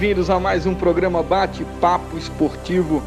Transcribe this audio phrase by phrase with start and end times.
[0.00, 3.02] bem-vindos a mais um programa Bate-Papo Esportivo.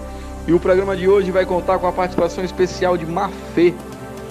[0.48, 3.74] E o programa de hoje vai contar com a participação especial de Mafê.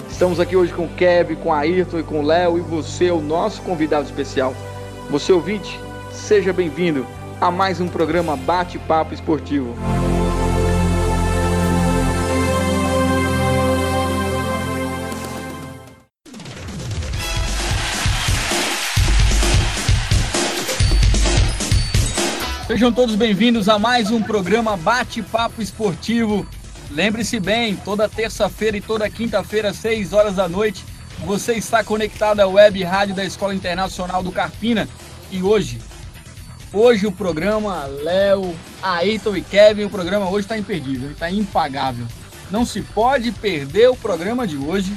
[0.09, 3.07] Estamos aqui hoje com o Kevin, com a Ayrton e com o Léo e você
[3.07, 4.55] é o nosso convidado especial.
[5.09, 5.77] Você ouvinte,
[6.13, 7.05] seja bem-vindo
[7.41, 9.75] a mais um programa Bate-Papo Esportivo.
[22.83, 26.45] Sejam todos bem-vindos a mais um programa Bate-Papo Esportivo.
[26.91, 30.83] Lembre-se bem, toda terça-feira e toda quinta-feira, às 6 horas da noite,
[31.19, 34.85] você está conectado à web rádio da Escola Internacional do Carpina.
[35.31, 35.79] E hoje,
[36.73, 42.05] hoje o programa Léo, Ayrton e Kevin, o programa hoje está imperdível, está impagável.
[42.51, 44.93] Não se pode perder o programa de hoje,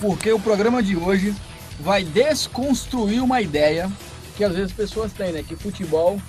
[0.00, 1.34] porque o programa de hoje
[1.80, 3.90] vai desconstruir uma ideia
[4.36, 5.42] que às vezes as pessoas têm, né?
[5.42, 6.20] Que futebol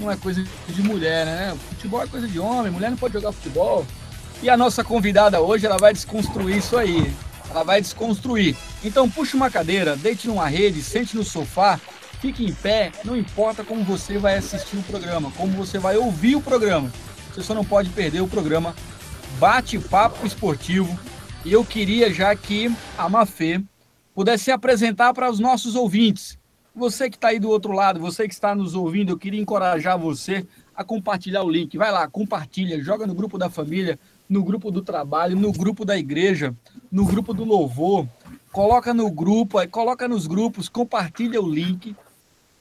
[0.00, 1.56] não é coisa de mulher, né?
[1.68, 3.86] Futebol é coisa de homem, mulher não pode jogar futebol.
[4.42, 7.14] E a nossa convidada hoje, ela vai desconstruir isso aí.
[7.50, 8.56] Ela vai desconstruir.
[8.82, 11.78] Então puxa uma cadeira, deite numa rede, sente no sofá,
[12.20, 16.36] fique em pé, não importa como você vai assistir o programa, como você vai ouvir
[16.36, 16.90] o programa.
[17.30, 18.74] Você só não pode perder o programa
[19.38, 20.98] Bate-Papo Esportivo.
[21.44, 23.60] E eu queria já que a Mafê
[24.14, 26.39] pudesse se apresentar para os nossos ouvintes.
[26.80, 29.98] Você que está aí do outro lado, você que está nos ouvindo, eu queria encorajar
[29.98, 31.76] você a compartilhar o link.
[31.76, 35.98] Vai lá, compartilha, joga no grupo da família, no grupo do trabalho, no grupo da
[35.98, 36.56] igreja,
[36.90, 38.08] no grupo do louvor.
[38.50, 41.94] Coloca no grupo, coloca nos grupos, compartilha o link,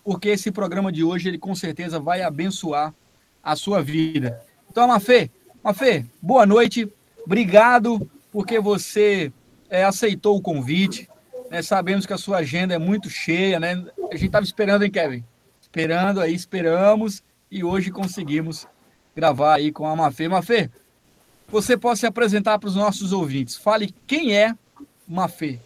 [0.04, 2.94] porque esse programa de hoje ele com certeza vai abençoar
[3.42, 4.44] a sua vida.
[4.70, 5.32] Então, Mafê,
[5.64, 6.92] Mafê, boa noite.
[7.26, 9.32] Obrigado porque você
[9.70, 11.08] é, aceitou o convite.
[11.50, 11.62] Né?
[11.62, 13.86] Sabemos que a sua agenda é muito cheia, né?
[14.12, 15.24] A gente estava esperando, hein, Kevin?
[15.62, 18.68] Esperando aí, esperamos e hoje conseguimos
[19.16, 20.28] gravar aí com a Mafê.
[20.28, 20.70] Mafê,
[21.48, 23.56] você pode se apresentar para os nossos ouvintes.
[23.56, 24.56] Fale quem é
[25.08, 25.60] Mafê.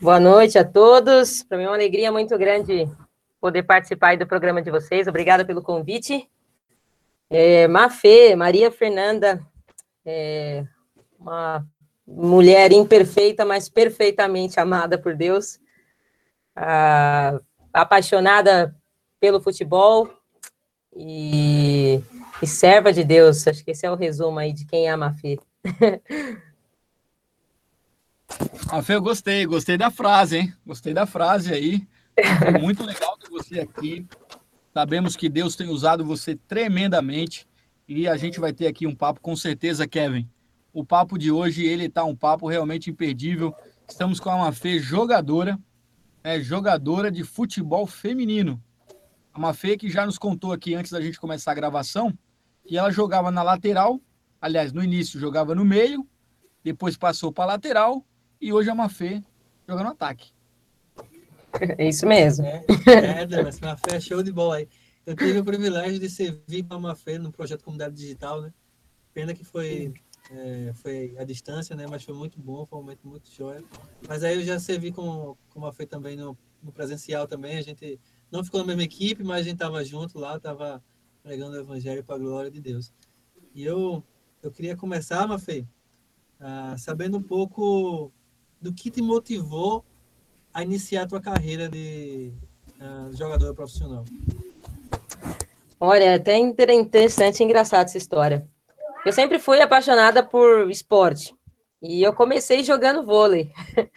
[0.00, 1.42] Boa noite a todos.
[1.42, 2.88] Para mim é uma alegria muito grande
[3.40, 5.08] poder participar do programa de vocês.
[5.08, 6.28] Obrigada pelo convite.
[7.28, 9.44] É, Mafê, Maria Fernanda,
[10.04, 10.64] é
[11.18, 11.66] uma
[12.06, 15.58] mulher imperfeita, mas perfeitamente amada por Deus,
[16.54, 17.40] ah,
[17.72, 18.74] apaixonada
[19.18, 20.08] pelo futebol
[20.94, 22.00] e,
[22.40, 23.46] e, serva de Deus.
[23.46, 25.38] Acho que esse é o resumo aí de quem ama a Fê.
[28.70, 30.54] A Fê, eu gostei, gostei da frase, hein?
[30.66, 31.86] Gostei da frase aí.
[32.38, 34.06] Foi muito legal ter você aqui.
[34.72, 37.46] Sabemos que Deus tem usado você tremendamente
[37.88, 40.28] e a gente vai ter aqui um papo com certeza, Kevin,
[40.76, 43.54] o papo de hoje, ele tá um papo realmente imperdível.
[43.88, 45.58] Estamos com a Mafê jogadora,
[46.22, 48.62] é jogadora de futebol feminino.
[49.32, 52.12] A Mafê que já nos contou aqui antes da gente começar a gravação,
[52.62, 53.98] que ela jogava na lateral,
[54.38, 56.06] aliás, no início jogava no meio,
[56.62, 58.04] depois passou para lateral
[58.38, 59.22] e hoje a Mafê
[59.66, 60.30] joga no ataque.
[61.78, 62.44] É isso mesmo.
[62.44, 62.66] É,
[63.22, 64.68] é mas Mafê é show de bola aí.
[65.06, 68.52] Eu tive o privilégio de servir com a Mafê no projeto Comunidade Digital, né?
[69.14, 69.94] Pena que foi
[70.30, 71.86] é, foi a distância, né?
[71.88, 73.62] Mas foi muito bom, foi um momento muito joia.
[74.08, 77.56] Mas aí eu já servi como, como foi também no, no presencial também.
[77.58, 78.00] A gente
[78.30, 80.82] não ficou na mesma equipe, mas a gente estava junto lá, estava
[81.22, 82.92] pregando o evangelho para a glória de Deus.
[83.54, 84.02] E eu,
[84.42, 85.66] eu queria começar, Mafê,
[86.40, 88.12] ah, sabendo um pouco
[88.60, 89.84] do que te motivou
[90.52, 92.32] a iniciar a tua carreira de
[92.80, 94.04] ah, jogador profissional.
[95.78, 98.48] Olha, é até interessante e engraçado essa história.
[99.06, 101.32] Eu sempre fui apaixonada por esporte.
[101.80, 103.52] E eu comecei jogando vôlei.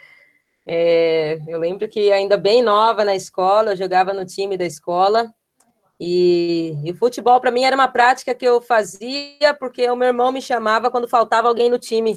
[0.72, 5.34] É, eu lembro que ainda bem nova na escola, eu jogava no time da escola.
[6.00, 10.32] E, e futebol para mim era uma prática que eu fazia porque o meu irmão
[10.32, 12.16] me chamava quando faltava alguém no time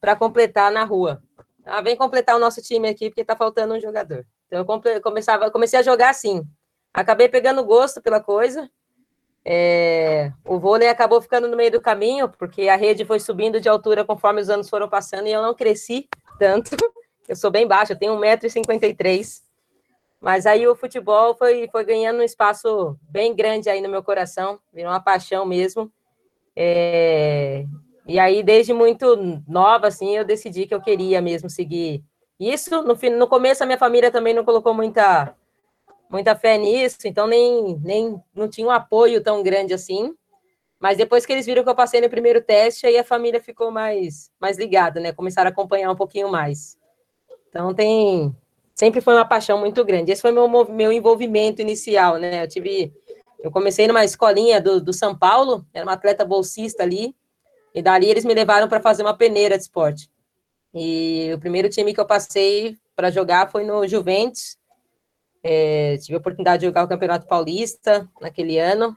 [0.00, 1.22] para completar na rua.
[1.64, 4.26] Ah, vem completar o nosso time aqui porque está faltando um jogador.
[4.48, 6.42] Então eu comecei a jogar assim.
[6.92, 8.68] Acabei pegando gosto pela coisa
[9.44, 13.68] é, o vôlei acabou ficando no meio do caminho, porque a rede foi subindo de
[13.68, 16.08] altura conforme os anos foram passando e eu não cresci
[16.38, 16.76] tanto.
[17.28, 19.42] Eu sou bem baixa, tenho 1,53m.
[20.20, 24.60] Mas aí o futebol foi, foi ganhando um espaço bem grande aí no meu coração,
[24.72, 25.90] virou uma paixão mesmo.
[26.54, 27.64] É,
[28.06, 32.04] e aí, desde muito nova, assim, eu decidi que eu queria mesmo seguir
[32.38, 32.70] isso.
[32.70, 35.34] No, no começo, a minha família também não colocou muita
[36.12, 40.14] muita fé nisso, então nem, nem não tinha um apoio tão grande assim.
[40.78, 43.70] Mas depois que eles viram que eu passei no primeiro teste, aí a família ficou
[43.70, 45.12] mais, mais ligada, né?
[45.12, 46.76] Começaram a acompanhar um pouquinho mais.
[47.48, 48.34] Então tem.
[48.74, 50.10] Sempre foi uma paixão muito grande.
[50.10, 52.42] Esse foi meu, meu envolvimento inicial, né?
[52.42, 52.92] Eu tive
[53.42, 57.14] eu comecei numa escolinha do, do São Paulo, era uma atleta bolsista ali,
[57.74, 60.08] e dali eles me levaram para fazer uma peneira de esporte.
[60.72, 64.56] E o primeiro time que eu passei para jogar foi no Juventus.
[65.42, 68.96] É, tive a oportunidade de jogar o Campeonato Paulista naquele ano,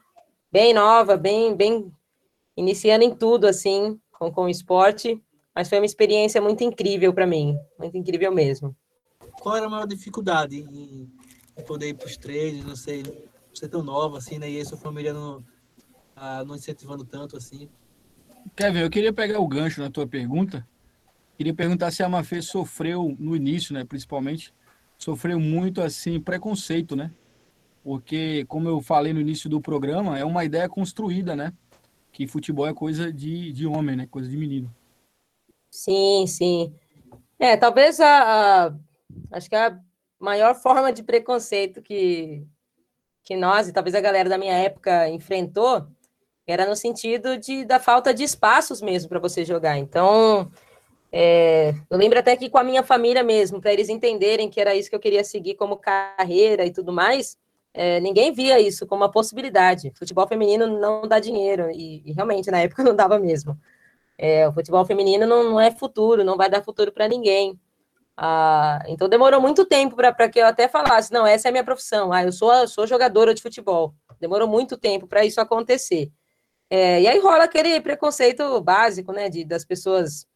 [0.52, 1.92] bem nova, bem, bem
[2.56, 5.22] iniciando em tudo assim, com, com o esporte,
[5.54, 8.76] mas foi uma experiência muito incrível para mim, muito incrível mesmo.
[9.42, 11.10] Qual era a maior dificuldade em,
[11.58, 13.04] em poder ir para os treinos, não sei,
[13.54, 14.50] você tão nova assim, né?
[14.50, 15.44] E aí sua família não,
[16.16, 17.70] ah, não incentivando tanto assim.
[18.56, 20.68] Kevin, eu queria pegar o gancho na tua pergunta.
[21.38, 24.54] Queria perguntar se a Mafê sofreu no início, né, principalmente,
[24.98, 27.12] sofreu muito assim preconceito, né?
[27.84, 31.54] Porque como eu falei no início do programa, é uma ideia construída, né?
[32.12, 34.08] Que futebol é coisa de, de homem, né?
[34.10, 34.74] Coisa de menino.
[35.70, 36.74] Sim, sim.
[37.38, 38.76] É, talvez a, a
[39.32, 39.78] acho que a
[40.20, 42.46] maior forma de preconceito que
[43.24, 45.88] que nós e talvez a galera da minha época enfrentou
[46.48, 49.78] era no sentido de da falta de espaços mesmo para você jogar.
[49.78, 50.52] Então,
[51.18, 54.76] é, eu lembro até que com a minha família mesmo, para eles entenderem que era
[54.76, 57.38] isso que eu queria seguir como carreira e tudo mais,
[57.74, 59.94] é, ninguém via isso como uma possibilidade.
[59.98, 63.58] Futebol feminino não dá dinheiro, e, e realmente na época não dava mesmo.
[64.18, 67.58] É, o futebol feminino não, não, é futuro, não vai dar futuro para ninguém.
[68.18, 71.64] Ah, então demorou muito tempo para que eu até falasse, não, essa é a minha
[71.64, 73.96] profissão, ah, eu sou, eu sou jogadora de futebol.
[74.20, 76.12] Demorou muito tempo para isso acontecer.
[76.70, 80.28] É, e aí rola aquele preconceito básico, né, de, das pessoas.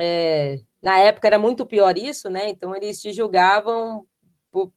[0.00, 2.48] É, na época era muito pior isso, né?
[2.48, 4.06] Então eles te julgavam.
[4.50, 4.72] Por,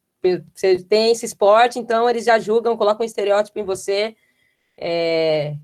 [0.53, 4.15] você tem esse esporte, então eles já julgam, colocam um estereótipo em você.
[4.77, 5.55] É,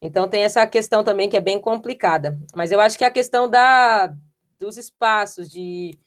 [0.00, 2.38] então tem essa questão também que é bem complicada.
[2.54, 4.14] Mas eu acho que a questão da,
[4.58, 5.98] dos espaços, de,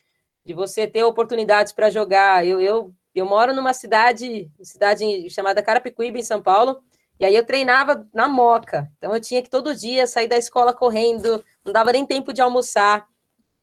[0.45, 2.45] de você ter oportunidades para jogar.
[2.45, 6.81] Eu, eu, eu moro numa cidade, cidade chamada Carapicuíba, em São Paulo,
[7.19, 8.89] e aí eu treinava na moca.
[8.97, 12.41] Então eu tinha que todo dia sair da escola correndo, não dava nem tempo de
[12.41, 13.05] almoçar,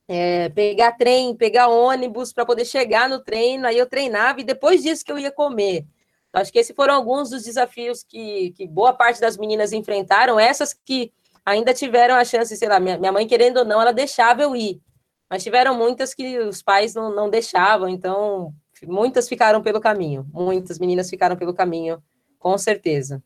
[0.07, 3.67] é, pegar trem, pegar ônibus para poder chegar no treino.
[3.67, 5.87] Aí eu treinava e depois disso que eu ia comer.
[6.33, 10.75] Acho que esses foram alguns dos desafios que, que boa parte das meninas enfrentaram, essas
[10.75, 11.11] que
[11.47, 14.55] ainda tiveram a chance, sei lá, minha, minha mãe querendo ou não, ela deixava eu
[14.55, 14.79] ir.
[15.31, 18.53] Mas tiveram muitas que os pais não, não deixavam, então
[18.87, 22.03] muitas ficaram pelo caminho, muitas meninas ficaram pelo caminho,
[22.39, 23.23] com certeza.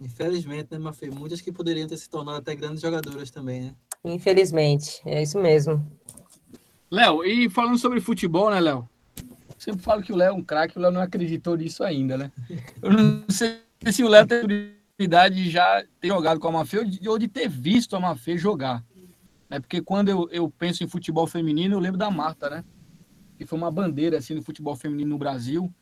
[0.00, 1.10] Infelizmente, né, Mafê?
[1.10, 3.74] Muitas que poderiam ter se tornado até grandes jogadoras também, né?
[4.04, 5.84] Infelizmente, é isso mesmo.
[6.90, 8.88] Léo, e falando sobre futebol, né, Léo?
[9.58, 12.30] Sempre falo que o Léo é um craque, o Léo não acreditou nisso ainda, né?
[12.82, 13.60] Eu não sei
[13.90, 17.48] se o Léo tem oportunidade de já ter jogado com a Mafê ou de ter
[17.48, 18.84] visto a Mafê jogar.
[19.48, 22.64] É porque quando eu, eu penso em futebol feminino, eu lembro da Marta, né?
[23.38, 25.72] Que foi uma bandeira assim no futebol feminino no Brasil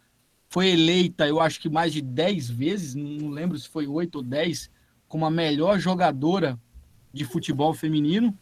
[0.55, 4.23] foi eleita, eu acho que mais de 10 vezes, não lembro se foi 8 ou
[4.23, 4.71] 10,
[5.09, 6.57] como a melhor jogadora
[7.13, 8.33] de futebol feminino.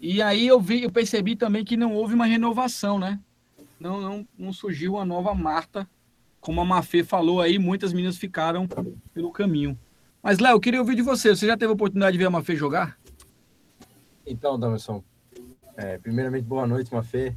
[0.00, 3.18] E aí eu vi, eu percebi também que não houve uma renovação, né?
[3.80, 5.84] Não, não, não surgiu uma nova Marta,
[6.40, 8.68] como a Mafê falou aí, muitas meninas ficaram
[9.12, 9.76] pelo caminho.
[10.22, 11.30] Mas, Léo, eu queria ouvir de você.
[11.30, 12.96] Você já teve a oportunidade de ver a Mafê jogar?
[14.24, 15.02] Então, Damerson,
[15.76, 17.34] é, primeiramente, boa noite, Mafê.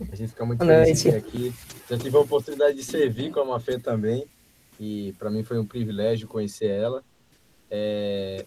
[0.00, 1.54] A gente fica muito Boa feliz de aqui.
[1.88, 4.26] Já tive a oportunidade de servir com a Mafê também.
[4.78, 7.02] E para mim foi um privilégio conhecer ela.
[7.70, 8.44] É...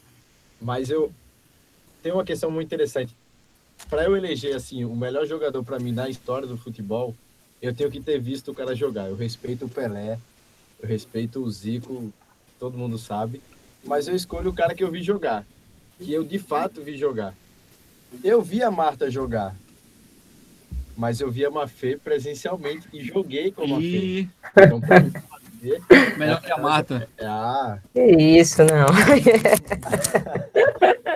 [0.62, 1.12] Mas eu
[2.04, 3.16] tenho uma questão muito interessante.
[3.90, 7.16] Para eu eleger assim o melhor jogador para mim na história do futebol,
[7.62, 9.08] eu tenho que ter visto o cara jogar.
[9.08, 10.20] Eu respeito o Pelé,
[10.82, 12.14] eu respeito o Zico,
[12.60, 13.42] todo mundo sabe.
[13.84, 15.46] Mas eu escolho o cara que eu vi jogar,
[15.98, 17.34] que eu de fato vi jogar.
[18.24, 19.56] Eu vi a Marta jogar,
[21.00, 23.86] mas eu vi a Mafê presencialmente e joguei com a Mafê.
[23.86, 24.30] E...
[24.52, 24.82] Então,
[26.18, 27.08] Melhor que a Marta.
[27.18, 27.80] É, ah.
[27.94, 28.88] Que isso, não.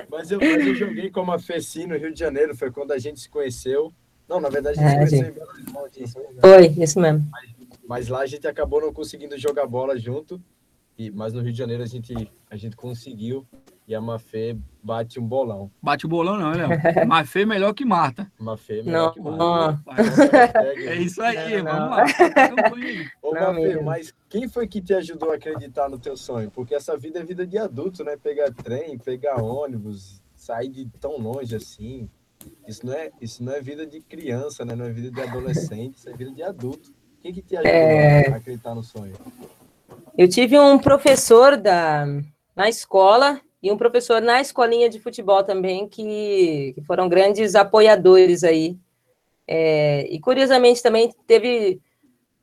[0.10, 2.94] mas, eu, mas eu joguei com a Mafê sim no Rio de Janeiro, foi quando
[2.94, 3.94] a gente se conheceu.
[4.28, 6.06] Não, na verdade, a gente é, se conheceu em Belo Horizonte.
[6.40, 7.28] Foi, isso mesmo.
[7.30, 7.50] Mas,
[7.86, 10.42] mas lá a gente acabou não conseguindo jogar bola junto.
[10.98, 12.14] E, mas no Rio de Janeiro a gente,
[12.50, 13.46] a gente conseguiu
[13.88, 15.70] e a Mafê bate um bolão.
[15.82, 16.70] Bate o bolão, não, Léo.
[17.08, 18.32] Mafê é melhor que Marta.
[18.40, 19.84] Mafê é melhor não, que Marta.
[20.76, 22.06] É isso aí, não, vamos lá.
[23.22, 26.50] Ô, Mafê, mas quem foi que te ajudou a acreditar no teu sonho?
[26.50, 28.16] Porque essa vida é vida de adulto, né?
[28.16, 32.10] Pegar trem, pegar ônibus, sair de tão longe assim.
[32.68, 34.76] Isso não é, isso não é vida de criança, né?
[34.76, 36.94] Não é vida de adolescente, isso é vida de adulto.
[37.22, 38.28] Quem que te ajudou é...
[38.28, 39.14] a acreditar no sonho?
[40.18, 42.06] Eu tive um professor da,
[42.56, 48.44] na escola e um professor na escolinha de futebol também, que, que foram grandes apoiadores
[48.44, 48.78] aí.
[49.48, 51.82] É, e curiosamente também teve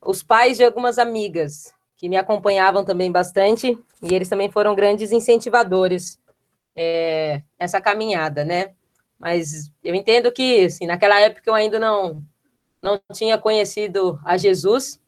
[0.03, 5.11] os pais de algumas amigas que me acompanhavam também bastante, e eles também foram grandes
[5.11, 6.19] incentivadores
[6.75, 8.71] é, essa caminhada, né?
[9.19, 12.23] Mas eu entendo que, assim, naquela época eu ainda não,
[12.81, 14.99] não tinha conhecido a Jesus,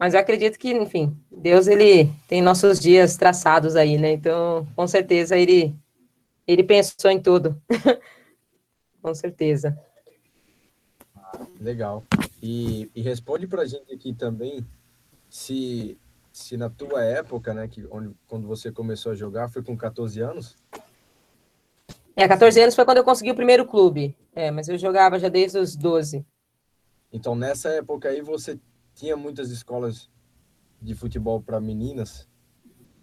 [0.00, 4.12] mas eu acredito que, enfim, Deus, ele tem nossos dias traçados aí, né?
[4.12, 5.76] Então, com certeza, ele,
[6.46, 7.60] ele pensou em tudo.
[9.02, 9.78] com certeza.
[11.60, 12.02] Legal.
[12.42, 14.66] E, e responde para a gente aqui também
[15.28, 15.98] se
[16.32, 20.20] se na tua época, né, que onde, quando você começou a jogar, foi com 14
[20.20, 20.56] anos?
[22.16, 24.16] É, 14 anos foi quando eu consegui o primeiro clube.
[24.34, 26.24] É, mas eu jogava já desde os 12.
[27.12, 28.58] Então, nessa época aí, você
[29.00, 30.10] tinha muitas escolas
[30.80, 32.28] de futebol para meninas?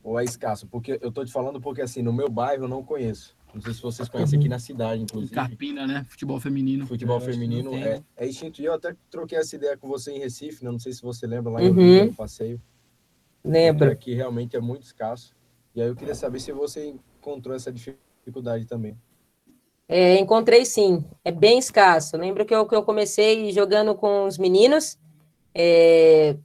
[0.04, 0.68] Ou é escasso?
[0.68, 3.36] Porque eu tô te falando porque, assim, no meu bairro eu não conheço.
[3.54, 5.34] Não sei se vocês conhecem aqui na cidade, inclusive.
[5.34, 6.06] Carpina, né?
[6.08, 6.86] Futebol feminino.
[6.86, 8.62] Futebol feminino é, é extinto.
[8.62, 10.70] E eu até troquei essa ideia com você em Recife, né?
[10.70, 12.06] Não sei se você lembra lá em uhum.
[12.06, 12.62] no passeio.
[13.44, 13.92] Lembra.
[13.92, 15.36] Aqui realmente é muito escasso.
[15.74, 18.98] E aí eu queria saber se você encontrou essa dificuldade também.
[19.90, 22.18] É, encontrei sim, é bem escasso.
[22.18, 25.00] Lembro que eu, que eu comecei jogando com os meninos,
[25.60, 26.38] é,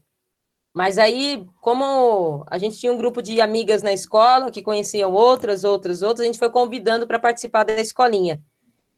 [0.73, 5.65] mas aí, como a gente tinha um grupo de amigas na escola que conheciam outras,
[5.65, 8.41] outras, outras, a gente foi convidando para participar da escolinha.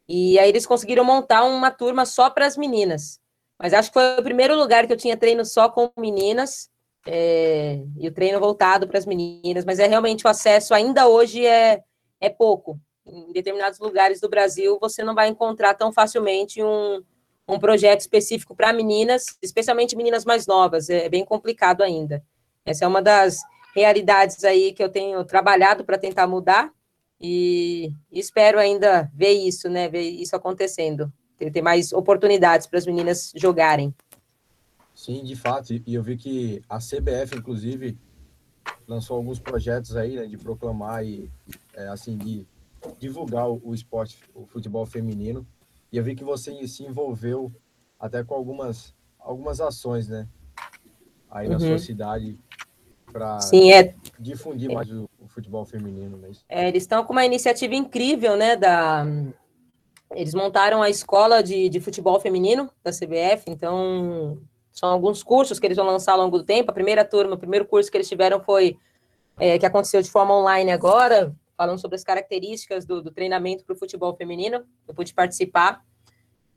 [0.08, 3.18] E aí eles conseguiram montar uma turma só para as meninas.
[3.58, 6.70] Mas acho que foi o primeiro lugar que eu tinha treino só com meninas
[7.08, 11.44] é, e o treino voltado para as meninas, mas é realmente o acesso ainda hoje
[11.44, 11.82] é,
[12.20, 12.78] é pouco.
[13.04, 17.02] Em determinados lugares do Brasil, você não vai encontrar tão facilmente um,
[17.48, 22.24] um projeto específico para meninas, especialmente meninas mais novas, é bem complicado ainda.
[22.64, 23.38] Essa é uma das
[23.74, 26.70] realidades aí que eu tenho trabalhado para tentar mudar
[27.20, 32.86] e espero ainda ver isso, né, ver isso acontecendo, ter, ter mais oportunidades para as
[32.86, 33.94] meninas jogarem.
[34.94, 35.72] Sim, de fato.
[35.72, 37.98] E eu vi que a CBF, inclusive,
[38.86, 41.30] lançou alguns projetos aí, né, de proclamar e,
[41.74, 42.46] é, assim, de
[42.98, 45.46] divulgar o, esporte, o futebol feminino.
[45.94, 47.52] E eu vi que você se envolveu
[48.00, 50.26] até com algumas, algumas ações, né,
[51.30, 51.52] aí uhum.
[51.52, 51.78] na sua uhum.
[51.78, 52.36] cidade
[53.12, 56.16] para é, difundir mais o, o, futebol feminino.
[56.16, 56.32] Né?
[56.48, 59.06] É, eles estão com uma iniciativa incrível, né, da...
[60.10, 65.66] Eles montaram a escola de, de futebol feminino da CBF, então são alguns cursos que
[65.68, 66.72] eles vão lançar ao longo do tempo.
[66.72, 68.76] A primeira turma, o primeiro curso que eles tiveram foi
[69.38, 73.74] é, que aconteceu de forma online agora, falando sobre as características do, do treinamento para
[73.74, 74.64] o futebol feminino.
[74.86, 75.84] Eu pude participar.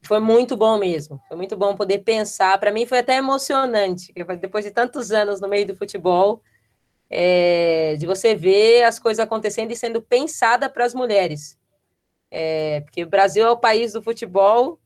[0.01, 1.22] Foi muito bom mesmo.
[1.27, 2.58] Foi muito bom poder pensar.
[2.60, 6.42] Para mim foi até emocionante, depois de tantos anos no meio do futebol,
[7.10, 11.58] é, de você ver as coisas acontecendo e sendo pensada para as mulheres.
[12.30, 14.80] É, porque o Brasil é o país do futebol,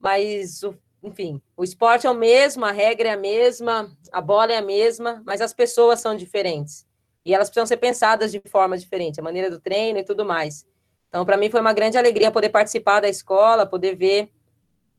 [0.00, 4.52] mas o enfim, o esporte é o mesmo, a regra é a mesma, a bola
[4.52, 6.86] é a mesma, mas as pessoas são diferentes.
[7.24, 10.66] E elas precisam ser pensadas de forma diferente, a maneira do treino e tudo mais.
[11.08, 14.30] Então, para mim foi uma grande alegria poder participar da escola, poder ver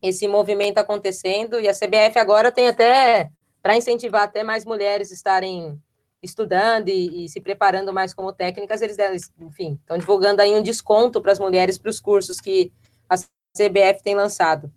[0.01, 1.59] esse movimento acontecendo.
[1.59, 3.29] E a CBF agora tem até,
[3.61, 5.81] para incentivar até mais mulheres estarem
[6.21, 11.19] estudando e, e, se preparando mais como técnicas, eles, enfim, estão divulgando aí um desconto
[11.19, 12.71] para as mulheres para os cursos que
[13.09, 14.71] a CBF tem lançado.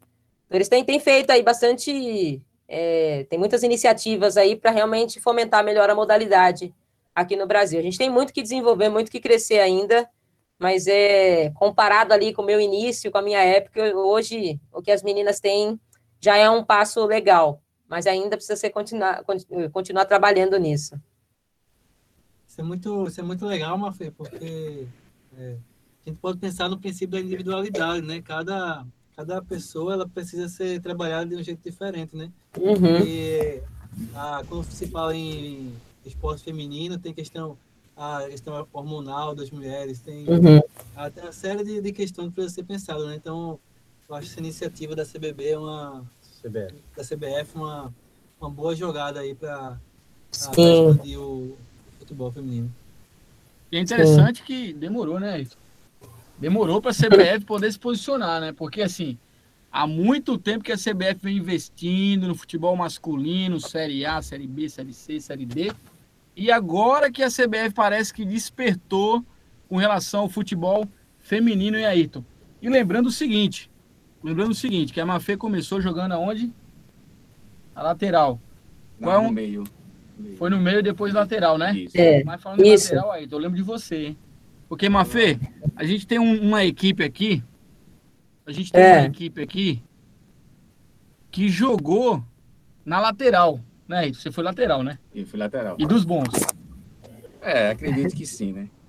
[0.51, 2.41] Eles têm, têm feito aí bastante.
[2.67, 6.73] É, tem muitas iniciativas aí para realmente fomentar melhor a modalidade
[7.15, 7.79] aqui no Brasil.
[7.79, 10.09] A gente tem muito que desenvolver, muito que crescer ainda,
[10.59, 14.91] mas é comparado ali com o meu início, com a minha época, hoje o que
[14.91, 15.79] as meninas têm
[16.21, 19.25] já é um passo legal, mas ainda precisa ser continuar,
[19.73, 20.99] continuar trabalhando nisso.
[22.49, 24.87] Isso é muito, isso é muito legal, Mafê, porque
[25.37, 25.57] é,
[26.07, 28.23] a gente pode pensar no princípio da individualidade, né?
[28.23, 32.31] Cada cada pessoa ela precisa ser trabalhada de um jeito diferente, né?
[32.59, 33.07] Uhum.
[33.07, 33.63] E
[34.15, 35.73] a, quando se fala em
[36.05, 37.57] esporte feminino, tem questão
[37.97, 40.61] a questão hormonal das mulheres, tem uhum.
[40.97, 43.15] até uma série de, de questões para ser pensado, né?
[43.15, 43.59] Então,
[44.09, 46.05] eu acho essa iniciativa da CBB é uma
[46.43, 46.75] CBF.
[46.97, 47.95] da CBF uma,
[48.41, 49.79] uma boa jogada aí para
[50.31, 51.57] expandir o
[51.99, 52.73] futebol feminino.
[53.71, 54.45] E é interessante Sim.
[54.45, 55.47] que demorou, né,
[56.39, 58.53] demorou para a CBF poder se posicionar, né?
[58.53, 59.17] Porque assim,
[59.71, 64.69] há muito tempo que a CBF vem investindo no futebol masculino, Série A, Série B,
[64.69, 65.73] Série C, Série D.
[66.37, 69.25] E agora que a CBF parece que despertou
[69.69, 70.89] com relação ao futebol
[71.19, 72.25] feminino em Ayrton.
[72.61, 73.71] E lembrando o seguinte,
[74.23, 76.53] lembrando o seguinte, que a Mafê começou jogando aonde?
[77.75, 78.41] A lateral.
[78.99, 79.25] Não, Qual é um...
[79.25, 79.65] no meio.
[80.39, 81.77] Foi no meio e depois lateral, né?
[81.77, 81.99] Isso.
[81.99, 84.19] É, Mas falando de lateral, Ayrton, eu lembro de você, hein?
[84.69, 85.39] Porque, Mafê,
[85.75, 87.43] a gente tem um, uma equipe aqui.
[88.47, 88.99] A gente tem é.
[88.99, 89.83] uma equipe aqui
[91.31, 92.25] que jogou
[92.85, 93.61] na lateral.
[93.87, 94.13] Né?
[94.13, 94.99] Você foi lateral, né?
[95.15, 95.77] E fui lateral.
[95.79, 96.33] E dos bons?
[97.41, 98.69] É, acredito que sim, né?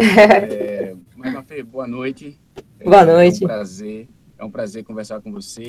[0.00, 2.40] É, mas, Mafê, boa noite.
[2.82, 3.42] Boa noite.
[3.42, 5.66] É um prazer, é um prazer conversar com você.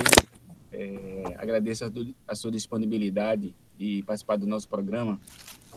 [0.72, 1.92] É, agradeço a,
[2.26, 5.20] a, sua disponibilidade e participar do nosso programa.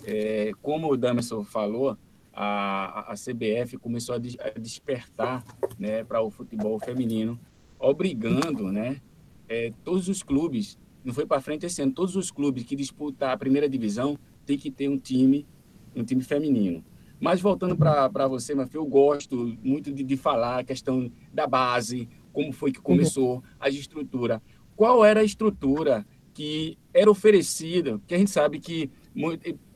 [0.04, 1.98] É, como o Damerson falou,
[2.32, 5.44] a, a CBF começou a, a despertar
[5.76, 7.38] né, para o futebol feminino,
[7.78, 9.00] obrigando né,
[9.48, 13.30] é, todos os clubes, não foi para frente esse ano, todos os clubes que disputam
[13.30, 15.46] a primeira divisão tem que ter um time,
[15.94, 16.84] um time feminino.
[17.20, 22.08] Mas voltando para você, Mafia, eu gosto muito de, de falar a questão da base,
[22.32, 24.42] como foi que começou, a estrutura.
[24.74, 28.00] Qual era a estrutura que era oferecida?
[28.06, 28.90] Que a gente sabe que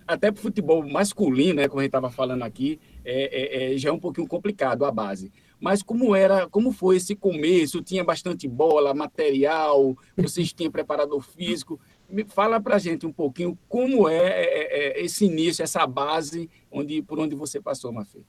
[0.07, 3.79] até para o futebol masculino, né, como a gente estava falando aqui, é, é, é,
[3.79, 5.31] já é um pouquinho complicado a base.
[5.61, 7.83] Mas como era, como foi esse começo?
[7.83, 11.81] Tinha bastante bola, material, vocês tinham preparador físico.
[12.09, 17.03] Me fala para gente um pouquinho como é, é, é, esse início, essa base onde,
[17.03, 18.21] por onde você passou, Mafê.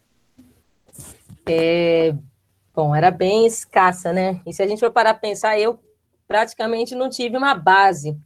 [1.46, 2.16] É,
[2.74, 4.42] bom, era bem escassa, né?
[4.46, 5.80] E se a gente for parar a pensar, eu
[6.28, 8.18] praticamente não tive uma base.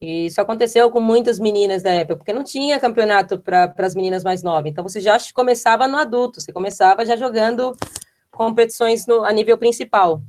[0.00, 4.22] E isso aconteceu com muitas meninas da época, porque não tinha campeonato para as meninas
[4.22, 4.70] mais novas.
[4.70, 7.76] Então você já começava no adulto, você começava já jogando
[8.38, 10.22] competições no, a nível principal.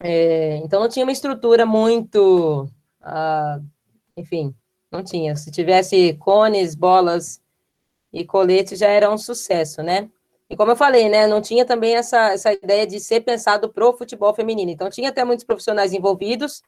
[0.00, 2.68] É, então não tinha uma estrutura muito
[3.02, 3.60] ah,
[4.16, 4.54] enfim,
[4.90, 5.36] não tinha.
[5.36, 7.40] Se tivesse cones, bolas
[8.12, 10.10] e coletes, já era um sucesso, né?
[10.50, 13.96] E como eu falei, né, não tinha também essa, essa ideia de ser pensado pro
[13.96, 14.70] futebol feminino.
[14.70, 16.62] Então, tinha até muitos profissionais envolvidos,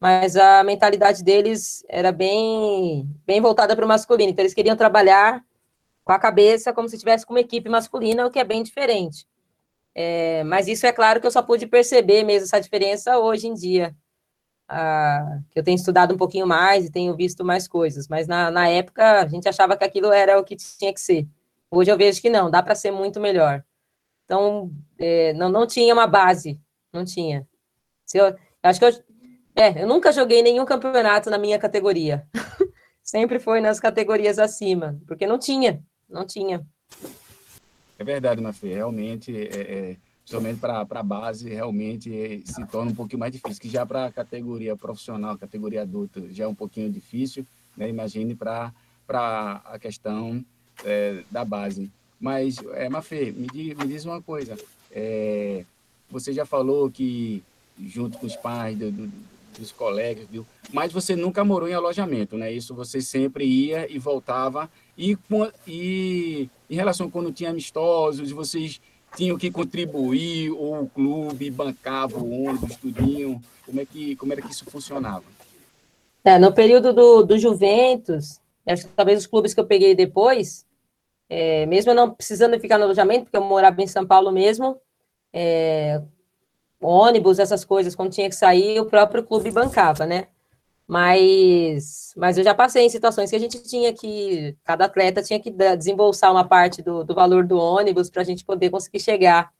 [0.00, 4.30] mas a mentalidade deles era bem, bem voltada para o masculino.
[4.32, 5.44] Então, eles queriam trabalhar
[6.04, 9.26] com a cabeça como se tivesse com uma equipe masculina, o que é bem diferente.
[9.94, 13.54] É, mas isso é claro que eu só pude perceber mesmo essa diferença hoje em
[13.54, 13.94] dia,
[15.50, 18.68] que eu tenho estudado um pouquinho mais e tenho visto mais coisas, mas na, na
[18.68, 21.28] época a gente achava que aquilo era o que tinha que ser.
[21.70, 23.64] Hoje eu vejo que não, dá para ser muito melhor.
[24.24, 26.58] Então, é, não, não tinha uma base,
[26.92, 27.46] não tinha.
[28.06, 28.92] Se eu acho que eu,
[29.56, 32.26] é, eu nunca joguei nenhum campeonato na minha categoria.
[33.02, 36.66] Sempre foi nas categorias acima, porque não tinha, não tinha.
[37.98, 43.20] É verdade, Mafê, realmente é, é somente para a base, realmente se torna um pouquinho
[43.20, 47.46] mais difícil, que já para a categoria profissional, categoria adulta, já é um pouquinho difícil,
[47.76, 47.88] né?
[47.88, 48.72] imagine para
[49.06, 50.44] a questão
[50.84, 51.90] é, da base.
[52.18, 54.56] Mas, é, Mafê, me diz, me diz uma coisa,
[54.90, 55.64] é,
[56.10, 57.42] você já falou que
[57.78, 59.12] junto com os pais, do, do,
[59.58, 60.46] dos colegas, viu?
[60.72, 62.52] mas você nunca morou em alojamento, né?
[62.52, 64.70] Isso você sempre ia e voltava.
[64.96, 65.18] E,
[65.66, 68.80] e em relação quando tinha amistosos, vocês
[69.16, 73.40] tinham que contribuir, ou o clube bancava o ônibus, tudinho?
[73.64, 75.22] Como, é que, como era que isso funcionava?
[76.24, 80.66] É, no período do, do Juventus, acho que talvez os clubes que eu peguei depois,
[81.28, 84.76] é, mesmo eu não precisando ficar no alojamento, porque eu morava em São Paulo mesmo,
[85.32, 86.02] é,
[86.80, 90.26] ônibus, essas coisas, quando tinha que sair, o próprio clube bancava, né?
[90.86, 95.40] Mas, mas eu já passei em situações que a gente tinha que, cada atleta tinha
[95.40, 99.50] que desembolsar uma parte do, do valor do ônibus para a gente poder conseguir chegar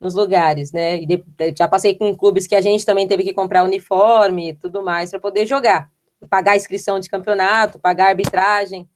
[0.00, 0.96] nos lugares, né?
[0.96, 1.24] E de,
[1.56, 5.10] já passei com clubes que a gente também teve que comprar uniforme e tudo mais
[5.10, 5.90] para poder jogar,
[6.28, 8.88] pagar inscrição de campeonato, pagar arbitragem,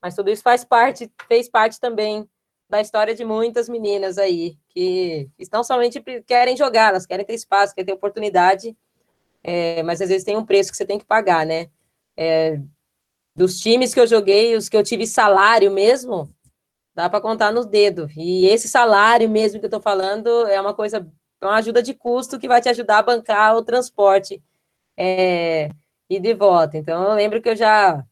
[0.00, 2.28] mas tudo isso faz parte, fez parte também
[2.68, 7.74] da história de muitas meninas aí que estão somente querem jogar, elas querem ter espaço,
[7.74, 8.76] querem ter oportunidade
[9.48, 11.68] é, mas às vezes tem um preço que você tem que pagar, né?
[12.16, 12.60] É,
[13.36, 16.28] dos times que eu joguei, os que eu tive salário mesmo,
[16.92, 18.12] dá para contar nos dedos.
[18.16, 21.06] E esse salário mesmo que eu estou falando é uma coisa,
[21.40, 24.42] uma ajuda de custo que vai te ajudar a bancar o transporte
[24.96, 25.70] é,
[26.10, 26.76] e de volta.
[26.76, 28.04] Então, eu lembro que eu já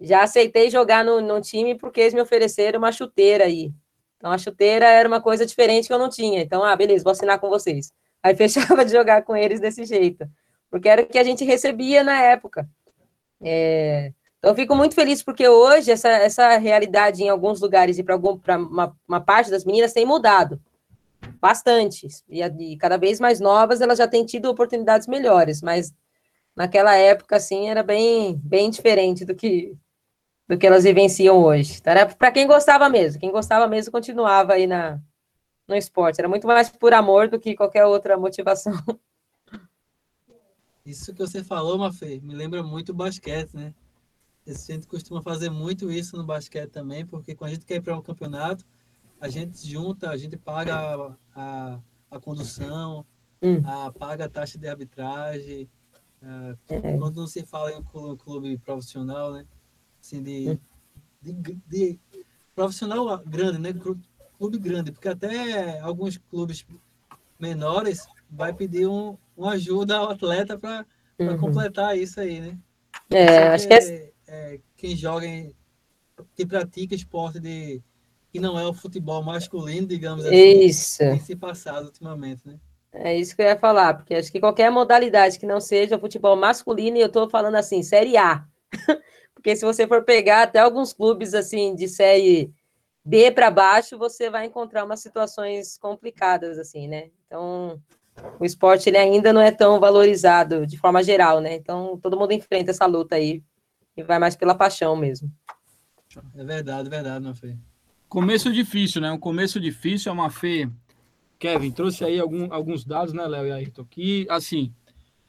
[0.00, 3.72] já aceitei jogar no, no time porque eles me ofereceram uma chuteira aí.
[4.18, 6.42] Então, a chuteira era uma coisa diferente que eu não tinha.
[6.42, 7.90] Então, ah, beleza, vou assinar com vocês.
[8.22, 10.28] Aí fechava de jogar com eles desse jeito
[10.70, 12.68] porque era o que a gente recebia na época.
[13.40, 18.02] É, então, eu fico muito feliz porque hoje essa, essa realidade em alguns lugares e
[18.02, 20.60] para uma, uma parte das meninas tem mudado
[21.40, 22.06] bastante.
[22.28, 25.92] E, e, cada vez mais novas elas já têm tido oportunidades melhores, mas
[26.54, 29.76] naquela época, assim, era bem, bem diferente do que,
[30.48, 31.78] do que elas vivenciam hoje.
[31.80, 33.20] Então, era para quem gostava mesmo.
[33.20, 35.00] Quem gostava mesmo continuava aí na,
[35.68, 36.20] no esporte.
[36.20, 38.72] Era muito mais por amor do que qualquer outra motivação.
[40.88, 43.74] Isso que você falou, Mafê, me lembra muito o basquete, né?
[44.46, 47.82] A gente costuma fazer muito isso no basquete também, porque quando a gente quer ir
[47.82, 48.64] para um campeonato,
[49.20, 53.04] a gente junta, a gente paga a, a, a condução,
[53.42, 53.60] hum.
[53.66, 55.68] a, paga a taxa de arbitragem,
[56.22, 56.98] é.
[56.98, 59.46] Quando não se fala em um clube profissional, né?
[60.00, 60.58] Assim, de,
[61.22, 61.32] de,
[61.66, 62.00] de
[62.54, 63.72] profissional grande, né?
[64.38, 66.66] Clube grande, porque até alguns clubes
[67.38, 70.84] menores vai pedir um, uma ajuda ao atleta para
[71.18, 71.38] uhum.
[71.38, 72.58] completar isso aí, né?
[73.10, 74.12] É, acho que, é...
[74.26, 74.60] é...
[74.76, 75.54] quem joga, em,
[76.34, 77.80] que pratica esporte de
[78.30, 80.98] que não é o futebol masculino, digamos assim, isso.
[80.98, 82.58] tem se passado ultimamente, né?
[82.92, 86.36] É isso que eu ia falar, porque acho que qualquer modalidade que não seja futebol
[86.36, 88.44] masculino, e eu estou falando assim, Série A.
[89.34, 92.52] porque se você for pegar até alguns clubes assim de série
[93.04, 97.10] B para baixo, você vai encontrar umas situações complicadas assim, né?
[97.26, 97.80] Então,
[98.38, 101.54] o esporte ele ainda não é tão valorizado de forma geral, né?
[101.54, 103.42] Então, todo mundo enfrenta essa luta aí
[103.96, 105.30] e vai mais pela paixão mesmo.
[106.36, 107.56] É verdade, é verdade, não foi?
[108.08, 109.10] Começo difícil, né?
[109.10, 110.68] Um começo difícil, é uma fé.
[111.38, 113.84] Kevin trouxe aí algum, alguns dados, né, Léo e Ayrton?
[113.84, 114.72] Que, assim,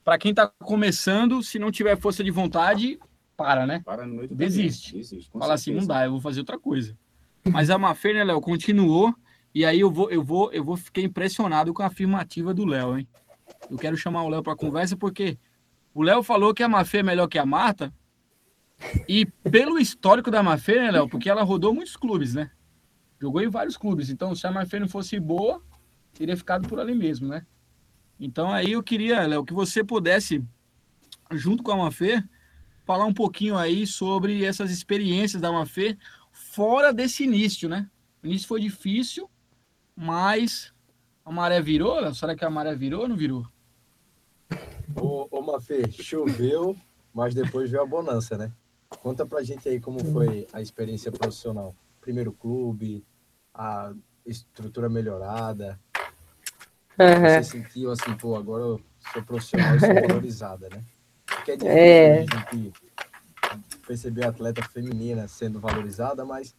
[0.03, 2.99] para quem está começando, se não tiver força de vontade,
[3.37, 3.81] para, né?
[3.85, 4.93] Para no meio Desiste.
[4.95, 5.71] Desiste Fala certeza.
[5.71, 6.97] assim, não dá, eu vou fazer outra coisa.
[7.45, 9.13] Mas a Mafê, né, Léo, continuou.
[9.53, 12.97] E aí eu vou, eu vou, eu vou ficar impressionado com a afirmativa do Léo,
[12.97, 13.07] hein?
[13.69, 15.37] Eu quero chamar o Léo para conversa porque
[15.93, 17.93] o Léo falou que a Mafê é melhor que a Marta.
[19.07, 21.09] E pelo histórico da Mafê, né, Léo?
[21.09, 22.51] Porque ela rodou muitos clubes, né?
[23.19, 24.09] Jogou em vários clubes.
[24.09, 25.61] Então, se a Marfê não fosse boa,
[26.13, 27.45] teria ficado por ali mesmo, né?
[28.19, 30.43] Então, aí eu queria, Léo, que você pudesse,
[31.31, 32.23] junto com a Mafê,
[32.85, 35.97] falar um pouquinho aí sobre essas experiências da Mafê
[36.31, 37.89] fora desse início, né?
[38.23, 39.29] O início foi difícil,
[39.99, 40.73] mas
[41.25, 42.13] a maré virou?
[42.15, 43.45] Será que a maré virou ou não virou?
[44.95, 46.73] Ô, ô Mafê, choveu,
[47.13, 48.49] mas depois veio a bonança, né?
[49.01, 51.75] Conta pra gente aí como foi a experiência profissional.
[51.99, 53.05] Primeiro clube,
[53.53, 53.91] a
[54.25, 55.77] estrutura melhorada?
[56.97, 57.41] Uhum.
[57.41, 58.81] Você sentiu assim, pô, agora eu
[59.11, 60.81] sou profissional e sou valorizada, né?
[61.25, 62.19] Porque é difícil é.
[62.19, 62.73] a gente
[63.85, 66.55] perceber a atleta feminina sendo valorizada, mas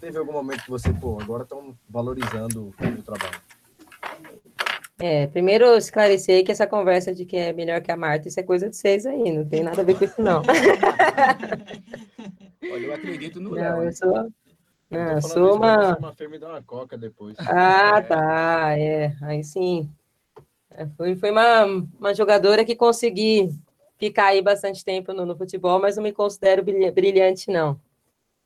[0.00, 3.40] teve algum momento que você, pô, agora estão valorizando o trabalho?
[4.98, 8.42] É, primeiro esclarecer que essa conversa de que é melhor que a Marta, isso é
[8.42, 10.42] coisa de vocês aí, não tem nada a ver com isso, não.
[12.62, 13.82] Olha, eu acredito no Léo.
[13.84, 14.32] Eu sou,
[14.90, 15.98] ah, sou uma...
[15.98, 17.36] uma me dá uma coca depois.
[17.40, 19.90] Ah, tá, é, aí sim.
[20.70, 21.64] É, foi, foi uma,
[21.98, 23.50] uma jogadora que consegui
[23.98, 27.78] ficar aí bastante tempo no, no futebol, mas não me considero brilhante, não.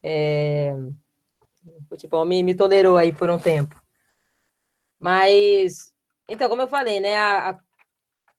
[0.02, 0.74] É,
[1.64, 3.80] o futebol me, me tolerou aí por um tempo.
[4.98, 5.92] Mas,
[6.28, 7.58] então, como eu falei, né, a, a,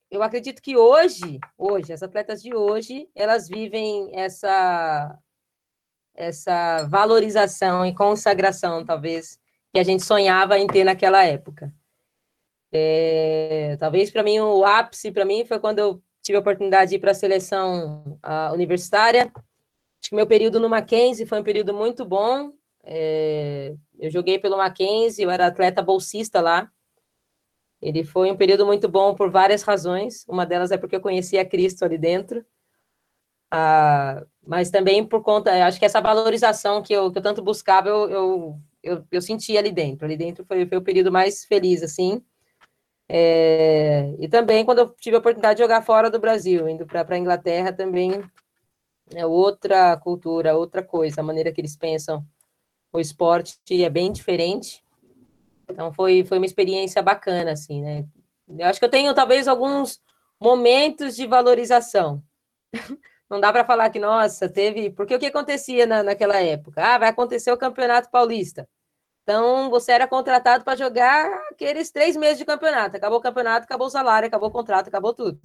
[0.10, 5.18] eu acredito que hoje, hoje, as atletas de hoje, elas vivem essa
[6.14, 9.40] essa valorização e consagração, talvez,
[9.74, 11.74] que a gente sonhava em ter naquela época.
[12.72, 16.96] É, talvez para mim o ápice para mim foi quando eu tive a oportunidade de
[16.96, 19.32] ir para a seleção uh, universitária.
[19.34, 22.54] Acho que meu período no Mackenzie foi um período muito bom.
[22.84, 26.70] É, eu joguei pelo Mackenzie, eu era atleta bolsista lá.
[27.82, 30.26] Ele foi um período muito bom por várias razões.
[30.28, 32.46] Uma delas é porque eu conhecia Cristo ali dentro.
[33.50, 37.90] Ah, mas também por conta, acho que essa valorização que eu, que eu tanto buscava,
[37.90, 40.06] eu, eu, eu, eu senti ali dentro.
[40.06, 42.24] Ali dentro foi, foi o período mais feliz, assim.
[43.10, 47.06] É, e também quando eu tive a oportunidade de jogar fora do Brasil, indo para
[47.10, 48.24] a Inglaterra também
[49.14, 52.26] é outra cultura, outra coisa, a maneira que eles pensam
[52.92, 54.84] o esporte é bem diferente.
[55.70, 58.06] Então foi, foi uma experiência bacana, assim, né?
[58.48, 60.02] Eu acho que eu tenho talvez alguns
[60.40, 62.22] momentos de valorização.
[63.30, 64.90] Não dá para falar que, nossa, teve.
[64.90, 66.84] Porque o que acontecia na, naquela época?
[66.84, 68.68] Ah, vai acontecer o Campeonato Paulista.
[69.24, 72.98] Então, você era contratado para jogar aqueles três meses de campeonato.
[72.98, 75.40] Acabou o campeonato, acabou o salário, acabou o contrato, acabou tudo.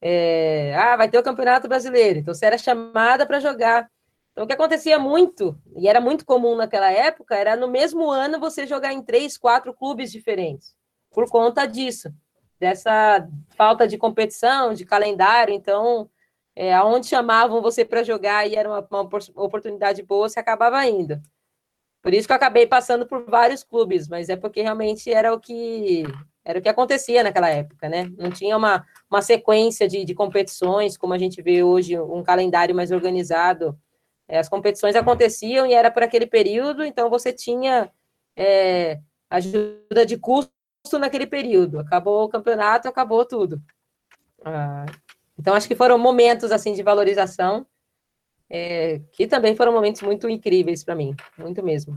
[0.00, 0.74] É...
[0.76, 2.20] Ah, vai ter o Campeonato Brasileiro.
[2.20, 3.90] Então, você era chamada para jogar.
[4.36, 8.38] Então, o que acontecia muito, e era muito comum naquela época, era no mesmo ano
[8.38, 10.74] você jogar em três, quatro clubes diferentes.
[11.10, 12.12] Por conta disso,
[12.60, 15.54] dessa falta de competição, de calendário.
[15.54, 16.10] Então,
[16.54, 21.18] é, aonde chamavam você para jogar e era uma, uma, oportunidade boa, você acabava indo.
[22.02, 25.40] Por isso que eu acabei passando por vários clubes, mas é porque realmente era o
[25.40, 26.04] que
[26.44, 28.12] era o que acontecia naquela época, né?
[28.18, 32.74] Não tinha uma, uma sequência de, de competições, como a gente vê hoje, um calendário
[32.74, 33.76] mais organizado.
[34.28, 37.90] É, as competições aconteciam e era por aquele período, então você tinha
[38.36, 40.50] é, ajuda de custo
[40.98, 41.78] naquele período.
[41.78, 43.62] Acabou o campeonato, acabou tudo.
[44.44, 44.86] Ah,
[45.38, 47.66] então, acho que foram momentos assim de valorização,
[48.48, 51.94] é, que também foram momentos muito incríveis para mim, muito mesmo.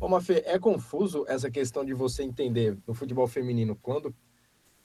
[0.00, 4.14] Ô, Mafê, é confuso essa questão de você entender no futebol feminino quando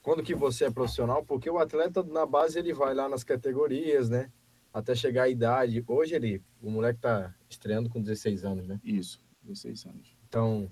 [0.02, 4.08] quando que você é profissional, porque o atleta na base ele vai lá nas categorias,
[4.08, 4.32] né?
[4.72, 5.84] Até chegar a idade.
[5.86, 8.80] Hoje ele, o moleque tá estreando com 16 anos, né?
[8.84, 10.16] Isso, 16 anos.
[10.28, 10.70] Então,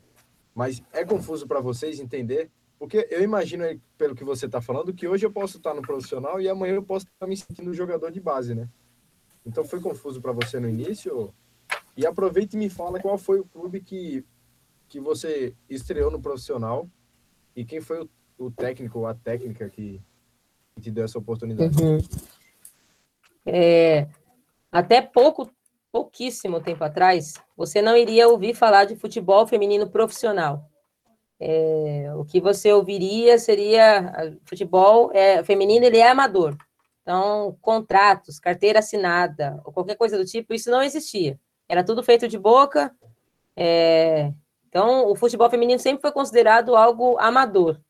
[0.55, 3.65] mas é confuso para vocês entender, porque eu imagino
[3.97, 6.83] pelo que você está falando que hoje eu posso estar no profissional e amanhã eu
[6.83, 8.69] posso estar me sentindo jogador de base, né?
[9.45, 11.35] Então foi confuso para você no início?
[11.97, 14.25] E aproveita e me fala qual foi o clube que
[14.89, 16.89] que você estreou no profissional
[17.55, 18.09] e quem foi o
[18.39, 20.01] o técnico ou a técnica que,
[20.77, 21.83] que te deu essa oportunidade?
[21.83, 21.99] Uhum.
[23.51, 24.07] É,
[24.71, 25.51] até pouco,
[25.91, 30.69] pouquíssimo tempo atrás, você não iria ouvir falar de futebol feminino profissional.
[31.41, 36.57] É, o que você ouviria seria futebol é, feminino, ele é amador.
[37.03, 41.39] Então, contratos, carteira assinada, ou qualquer coisa do tipo, isso não existia.
[41.69, 42.95] Era tudo feito de boca.
[43.57, 44.33] É,
[44.69, 47.81] então, o futebol feminino sempre foi considerado algo amador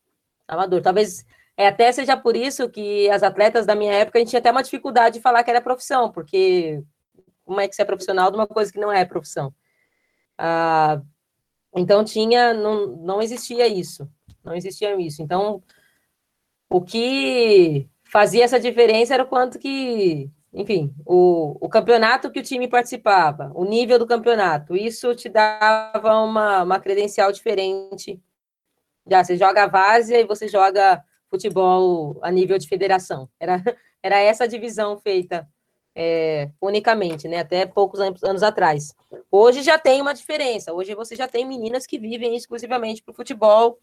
[0.49, 0.81] amador.
[0.81, 1.25] Talvez
[1.59, 4.49] é, até seja por isso que as atletas da minha época a gente tinha até
[4.49, 6.81] uma dificuldade de falar que era profissão, porque
[7.43, 9.53] como é que você é profissional de uma coisa que não é profissão?
[10.37, 11.01] Ah,
[11.75, 14.09] então tinha, não, não existia isso,
[14.41, 15.21] não existia isso.
[15.21, 15.61] Então,
[16.69, 22.43] o que fazia essa diferença era o quanto que, enfim, o, o campeonato que o
[22.43, 28.17] time participava, o nível do campeonato, isso te dava uma, uma credencial diferente
[29.09, 33.29] já, você joga várzea e você joga futebol a nível de federação.
[33.39, 33.61] Era,
[34.01, 35.47] era essa divisão feita
[35.95, 37.39] é, unicamente, né?
[37.39, 38.95] Até poucos anos, anos atrás.
[39.31, 40.73] Hoje já tem uma diferença.
[40.73, 43.79] Hoje você já tem meninas que vivem exclusivamente para o futebol,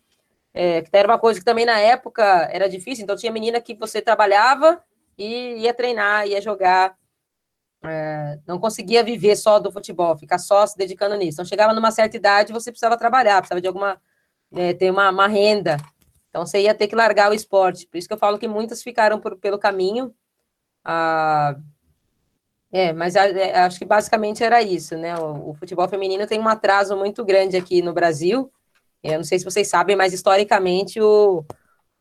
[0.55, 3.05] é, que era uma coisa que também na época era difícil.
[3.05, 4.83] Então tinha menina que você trabalhava
[5.19, 6.97] e ia treinar, ia jogar.
[7.85, 11.37] É, não conseguia viver só do futebol, ficar só se dedicando nisso.
[11.37, 14.01] Então chegava numa certa idade, você precisava trabalhar, precisava de alguma
[14.55, 15.77] é, ter uma, uma, renda.
[16.37, 17.87] Então, você ia ter que largar o esporte.
[17.87, 20.15] Por isso que eu falo que muitas ficaram por, pelo caminho.
[20.85, 21.57] Ah,
[22.71, 25.17] é, mas é, acho que basicamente era isso, né?
[25.17, 28.53] O, o, futebol feminino tem um atraso muito grande aqui no Brasil.
[29.03, 31.43] Eu não sei se vocês sabem, mas historicamente o,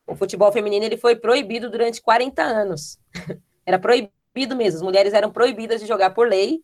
[0.05, 2.99] o futebol feminino ele foi proibido durante 40 anos.
[3.65, 4.79] era proibido mesmo.
[4.79, 6.61] As mulheres eram proibidas de jogar por lei,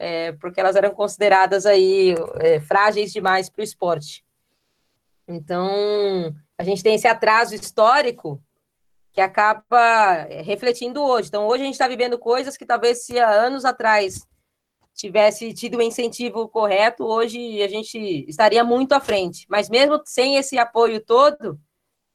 [0.00, 4.26] é, porque elas eram consideradas aí é, frágeis demais para o esporte.
[5.28, 8.42] Então, a gente tem esse atraso histórico
[9.12, 11.28] que acaba é, refletindo hoje.
[11.28, 14.26] Então, hoje a gente está vivendo coisas que talvez se há anos atrás
[14.94, 19.46] tivesse tido o um incentivo correto, hoje a gente estaria muito à frente.
[19.48, 21.60] Mas mesmo sem esse apoio todo,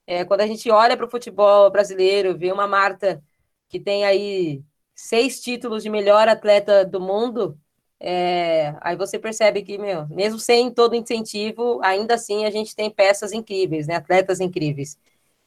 [0.07, 3.23] é, quando a gente olha para o futebol brasileiro, vê uma Marta
[3.69, 4.61] que tem aí
[4.95, 7.57] seis títulos de melhor atleta do mundo,
[8.05, 12.91] é, aí você percebe que, meu, mesmo sem todo incentivo, ainda assim a gente tem
[12.91, 13.95] peças incríveis, né?
[13.95, 14.97] Atletas incríveis.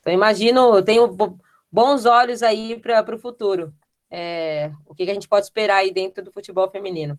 [0.01, 1.07] Então, imagino, eu tenho
[1.71, 3.75] bons olhos aí para o futuro.
[4.11, 7.19] É, o que, que, a gente pode esperar aí dentro do futebol feminino?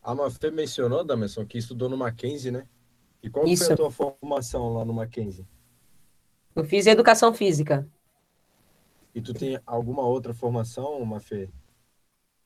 [0.00, 2.64] A Mafê mencionou, Damerson, que estudou no Mackenzie, né?
[3.20, 3.64] E qual Isso.
[3.64, 5.44] foi a tua formação lá no Mackenzie?
[6.54, 7.84] Eu fiz educação física.
[9.12, 11.48] E tu tem alguma outra formação, Mafê?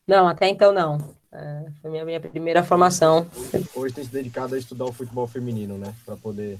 [0.06, 1.20] Não, até então não.
[1.32, 3.26] É, foi minha, minha primeira formação.
[3.74, 5.94] Hoje tem se dedicado a estudar o futebol feminino, né?
[6.04, 6.58] Para poder.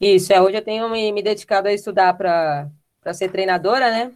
[0.00, 0.40] Isso, é.
[0.40, 2.70] Hoje eu tenho me, me dedicado a estudar para
[3.12, 4.12] ser treinadora, né?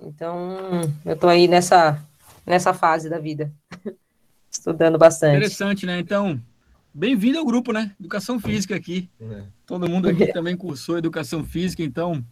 [0.00, 2.02] Então, eu estou aí nessa,
[2.44, 3.52] nessa fase da vida.
[4.50, 5.36] Estudando bastante.
[5.36, 6.00] Interessante, né?
[6.00, 6.40] Então,
[6.92, 7.94] bem-vindo ao grupo, né?
[8.00, 9.08] Educação Física aqui.
[9.20, 9.42] É.
[9.64, 12.24] Todo mundo aqui também cursou Educação Física, então,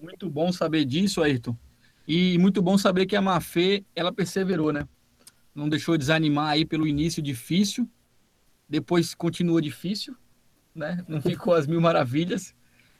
[0.00, 1.56] muito bom saber disso, Ayrton.
[2.06, 4.86] E muito bom saber que a Mafê, ela perseverou, né?
[5.54, 7.88] Não deixou desanimar aí pelo início difícil,
[8.68, 10.16] depois continuou difícil,
[10.74, 11.04] né?
[11.06, 12.54] Não ficou as mil maravilhas,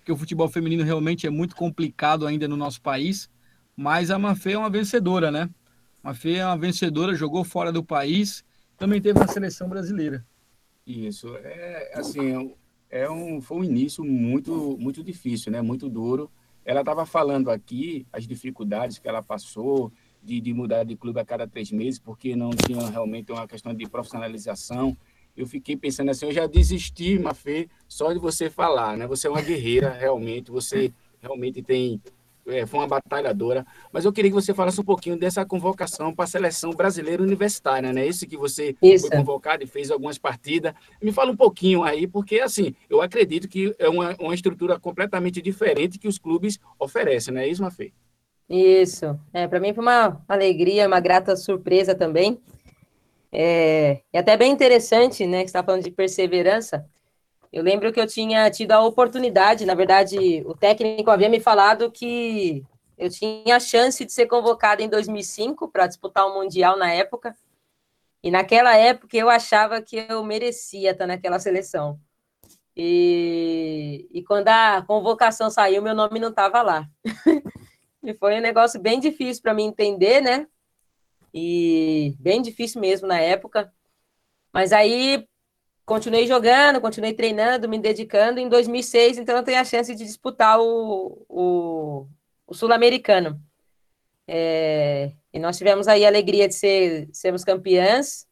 [0.05, 3.31] que o futebol feminino realmente é muito complicado ainda no nosso país,
[3.77, 5.49] mas a Mafê é uma vencedora, né?
[6.03, 8.45] A Mafê é uma vencedora, jogou fora do país,
[8.77, 10.25] também teve uma seleção brasileira.
[10.87, 12.53] Isso, é assim,
[12.91, 15.63] é um, foi um início muito, muito difícil, né?
[15.63, 16.31] Muito duro.
[16.65, 21.25] Ela estava falando aqui as dificuldades que ela passou, de, de mudar de clube a
[21.25, 24.97] cada três meses, porque não tinha realmente uma questão de profissionalização.
[25.37, 29.07] Eu fiquei pensando assim, eu já desisti, Mafê, só de você falar, né?
[29.07, 32.01] Você é uma guerreira, realmente, você realmente tem
[32.47, 33.65] é, foi uma batalhadora.
[33.93, 37.93] Mas eu queria que você falasse um pouquinho dessa convocação para a seleção brasileira universitária,
[37.93, 38.07] né?
[38.07, 39.09] Esse que você Isso.
[39.09, 40.75] foi convocado e fez algumas partidas.
[41.01, 45.41] Me fala um pouquinho aí, porque assim, eu acredito que é uma, uma estrutura completamente
[45.41, 47.93] diferente que os clubes oferecem, não é isso, Mafê?
[48.49, 49.19] Isso.
[49.33, 52.41] É, para mim foi uma alegria, uma grata surpresa também.
[53.33, 56.87] É, e até bem interessante, né, que está falando de perseverança.
[57.53, 61.91] eu lembro que eu tinha tido a oportunidade, na verdade, o técnico havia me falado
[61.91, 62.65] que
[62.99, 67.35] eu tinha a chance de ser convocada em 2005 para disputar o Mundial na época.
[68.23, 71.99] E naquela época eu achava que eu merecia estar naquela seleção.
[72.77, 76.89] E, e quando a convocação saiu, meu nome não estava lá.
[78.03, 80.47] e foi um negócio bem difícil para mim entender, né?
[81.33, 83.73] E bem difícil mesmo na época.
[84.53, 85.27] Mas aí
[85.87, 88.41] continuei jogando, continuei treinando, me dedicando.
[88.41, 92.07] Em 2006, então eu tenho a chance de disputar o, o,
[92.47, 93.41] o Sul-Americano.
[94.27, 98.27] É, e nós tivemos aí a alegria de ser, sermos campeãs.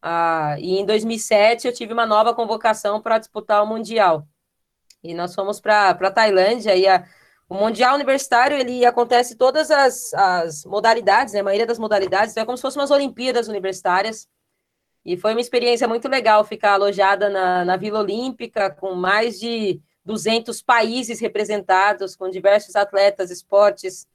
[0.00, 4.26] Ah, e em 2007 eu tive uma nova convocação para disputar o Mundial.
[5.02, 6.74] E nós fomos para a Tailândia.
[6.74, 7.06] E a,
[7.48, 12.42] o Mundial Universitário ele acontece todas as, as modalidades, né, a maioria das modalidades, então
[12.42, 14.28] é como se fossem umas Olimpíadas Universitárias.
[15.04, 19.80] E foi uma experiência muito legal ficar alojada na, na Vila Olímpica, com mais de
[20.04, 24.06] 200 países representados, com diversos atletas, esportes,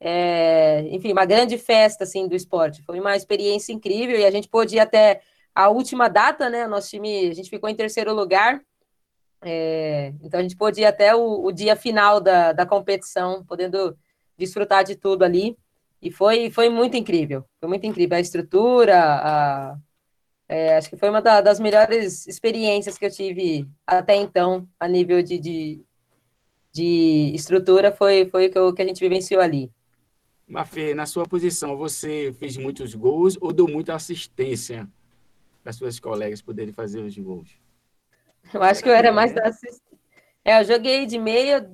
[0.00, 2.82] é, enfim, uma grande festa assim do esporte.
[2.84, 5.20] Foi uma experiência incrível e a gente pôde ir até
[5.54, 6.66] a última data, né?
[6.66, 8.62] Nosso time, a gente ficou em terceiro lugar.
[9.42, 13.96] É, então a gente pôde ir até o, o, dia final da, da competição, podendo
[14.36, 15.56] desfrutar de tudo ali.
[16.02, 17.44] E foi, foi muito incrível.
[17.58, 19.78] Foi muito incrível a estrutura, a,
[20.48, 24.88] é, acho que foi uma da, das melhores experiências que eu tive até então, a
[24.88, 25.84] nível de, de,
[26.72, 29.70] de estrutura, foi, foi o que, que a gente vivenciou ali.
[30.48, 34.88] Mafê, na sua posição, você fez muitos gols ou deu muita assistência
[35.62, 37.48] para suas colegas poderem fazer os gols?
[38.52, 39.82] Eu acho que eu era mais da assistência.
[40.44, 41.70] É, eu joguei de meia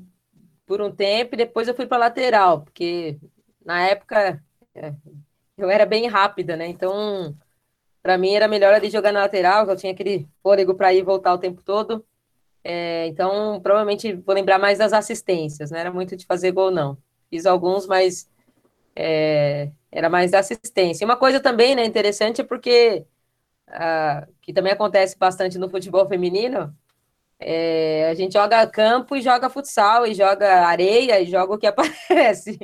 [0.66, 3.18] por um tempo e depois eu fui para lateral, porque
[3.64, 4.42] na época
[4.74, 4.92] é,
[5.56, 6.66] eu era bem rápida, né?
[6.66, 7.34] Então,
[8.02, 11.02] para mim era melhor ali jogar na lateral, eu tinha aquele fôlego para ir e
[11.02, 12.04] voltar o tempo todo.
[12.62, 16.98] É, então, provavelmente vou lembrar mais das assistências, não era muito de fazer gol, não.
[17.30, 18.28] Fiz alguns, mas
[18.94, 21.04] é, era mais da assistência.
[21.04, 23.04] Uma coisa também né, interessante é porque,
[23.68, 26.74] ah, que também acontece bastante no futebol feminino,
[27.38, 31.66] é, a gente joga campo e joga futsal, e joga areia, e joga o que
[31.68, 32.58] aparece.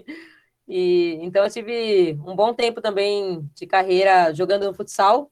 [0.68, 5.30] E, então, eu tive um bom tempo também de carreira jogando no futsal,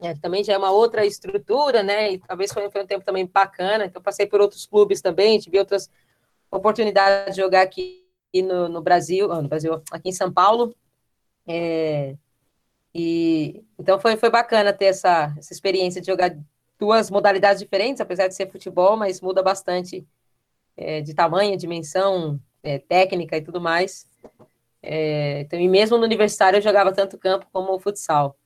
[0.00, 2.12] é, também já é uma outra estrutura, né?
[2.12, 3.84] E talvez foi, foi um tempo também bacana.
[3.84, 5.90] Então, passei por outros clubes também, tive outras
[6.50, 10.74] oportunidades de jogar aqui no, no Brasil, no Brasil, aqui em São Paulo.
[11.46, 12.16] É,
[12.94, 16.36] e então foi, foi bacana ter essa, essa experiência de jogar
[16.78, 20.06] duas modalidades diferentes, apesar de ser futebol, mas muda bastante
[20.76, 24.06] é, de tamanho, dimensão, é, técnica e tudo mais.
[24.82, 28.36] É, então, e mesmo no universitário eu jogava tanto campo como futsal.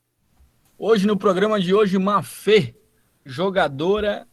[0.78, 2.74] Hoje, no programa de hoje, Mafê,
[3.24, 4.26] jogadora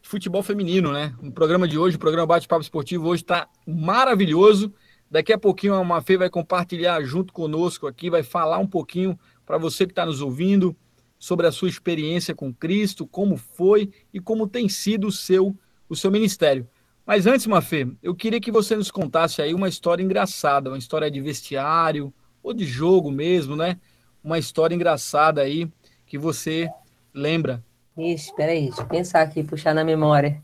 [0.00, 1.14] de futebol feminino, né?
[1.20, 4.74] No programa de hoje, o programa Bate-Papo Esportivo hoje está maravilhoso.
[5.10, 9.58] Daqui a pouquinho a Mafê vai compartilhar junto conosco aqui, vai falar um pouquinho para
[9.58, 10.76] você que está nos ouvindo
[11.18, 15.56] sobre a sua experiência com Cristo, como foi e como tem sido o seu,
[15.88, 16.66] o seu ministério.
[17.06, 21.10] Mas antes, Mafê, eu queria que você nos contasse aí uma história engraçada, uma história
[21.10, 23.78] de vestiário ou de jogo mesmo, né?
[24.22, 25.70] Uma história engraçada aí
[26.06, 26.68] que você
[27.12, 27.62] lembra.
[27.96, 30.40] Ixi, peraí, deixa eu pensar aqui, puxar na memória.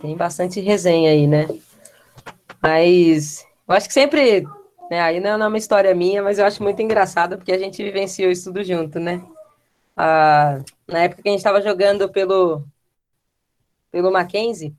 [0.00, 1.48] Tem bastante resenha aí, né?
[2.62, 4.46] Mas eu acho que sempre,
[4.92, 7.82] né, aí não é uma história minha, mas eu acho muito engraçado porque a gente
[7.82, 9.26] vivenciou isso tudo junto, né?
[9.96, 12.62] Ah, na época que a gente estava jogando pelo,
[13.90, 14.76] pelo Mackenzie,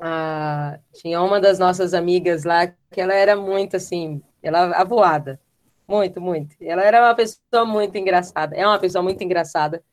[0.00, 5.38] ah, tinha uma das nossas amigas lá que ela era muito assim, ela avoada,
[5.86, 6.56] muito, muito.
[6.58, 9.84] Ela era uma pessoa muito engraçada, é uma pessoa muito engraçada.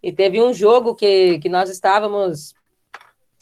[0.00, 2.54] E teve um jogo que, que nós estávamos,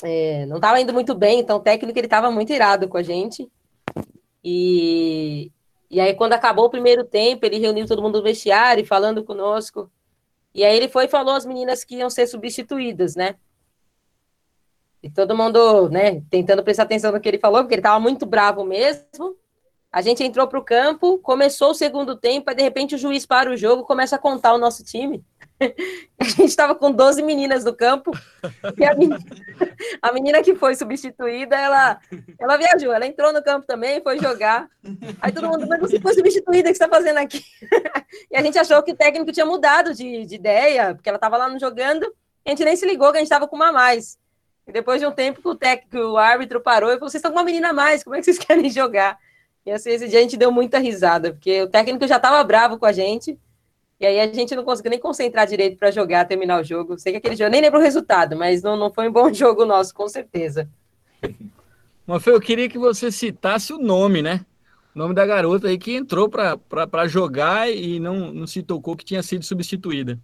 [0.03, 3.03] é, não estava indo muito bem, então o técnico ele estava muito irado com a
[3.03, 3.46] gente.
[4.49, 5.51] E,
[5.91, 9.91] e aí, quando acabou o primeiro tempo, ele reuniu todo mundo no vestiário, falando conosco.
[10.55, 13.35] E aí ele foi e falou às meninas que iam ser substituídas, né?
[15.03, 18.25] E todo mundo, né, tentando prestar atenção no que ele falou, porque ele estava muito
[18.25, 19.37] bravo mesmo.
[19.90, 23.27] A gente entrou para o campo, começou o segundo tempo, aí de repente o juiz
[23.27, 25.25] para o jogo, começa a contar o nosso time.
[26.19, 28.13] a gente estava com 12 meninas no campo,
[28.79, 29.19] e a menina,
[30.02, 31.98] a menina, que foi substituída, ela,
[32.38, 34.69] ela viajou, ela entrou no campo também, foi jogar.
[35.21, 37.42] Aí todo mundo, mas você foi substituída, o que você está fazendo aqui?
[38.31, 41.37] e a gente achou que o técnico tinha mudado de, de ideia, porque ela estava
[41.37, 42.04] lá no jogando,
[42.44, 44.19] a gente nem se ligou que a gente estava com uma a mais.
[44.67, 47.38] E depois de um tempo o técnico, o árbitro parou e falou: vocês estão com
[47.38, 49.19] uma menina a mais, como é que vocês querem jogar?
[49.65, 52.79] E assim, esse dia a gente deu muita risada, porque o técnico já estava bravo
[52.79, 53.38] com a gente,
[53.99, 56.99] E aí a gente não conseguiu nem concentrar direito para jogar, terminar o jogo.
[56.99, 59.65] Sei que aquele jogo, nem lembro o resultado, mas não, não foi um bom jogo
[59.65, 60.69] nosso, com certeza.
[62.07, 64.44] Mafê, eu queria que você citasse o nome, né?
[64.94, 69.05] O nome da garota aí que entrou para jogar e não, não se tocou que
[69.05, 70.19] tinha sido substituída.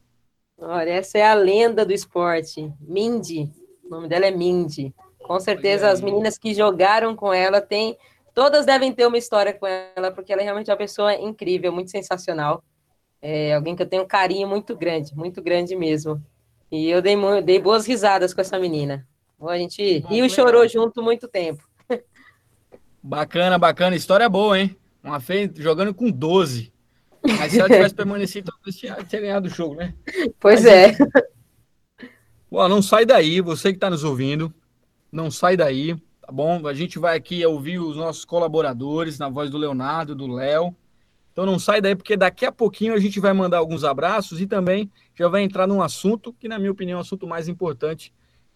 [0.57, 2.73] Olha, essa é a lenda do esporte.
[2.81, 3.51] Mindy.
[3.85, 4.95] O nome dela é Mindy.
[5.19, 7.97] Com certeza as meninas que jogaram com ela têm.
[8.33, 11.91] Todas devem ter uma história com ela, porque ela é realmente uma pessoa incrível, muito
[11.91, 12.63] sensacional.
[13.23, 16.21] É alguém que eu tenho um carinho muito grande, muito grande mesmo.
[16.71, 19.07] E eu dei, dei boas risadas com essa menina.
[19.41, 21.63] A gente riu e chorou junto muito tempo.
[23.03, 23.97] Bacana, bacana.
[23.97, 24.77] História boa, hein?
[25.03, 26.73] Uma feia jogando com 12.
[27.39, 29.95] Mas se ela tivesse permanecido, talvez tinha, tinha ganhado o jogo, né?
[30.39, 30.97] Pois Mas, é.
[32.51, 34.53] Bom, não sai daí, você que está nos ouvindo,
[35.11, 36.67] não sai daí, tá bom?
[36.67, 40.75] A gente vai aqui ouvir os nossos colaboradores, na voz do Leonardo, do Léo.
[41.33, 44.47] Então não sai daí, porque daqui a pouquinho a gente vai mandar alguns abraços e
[44.47, 48.13] também já vai entrar num assunto que, na minha opinião, é o assunto mais importante,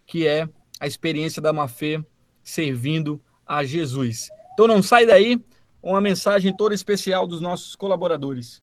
[0.06, 0.48] que é
[0.78, 2.04] a experiência da Mafê
[2.42, 4.28] servindo a Jesus.
[4.52, 5.40] Então não sai daí,
[5.82, 8.62] uma mensagem toda especial dos nossos colaboradores.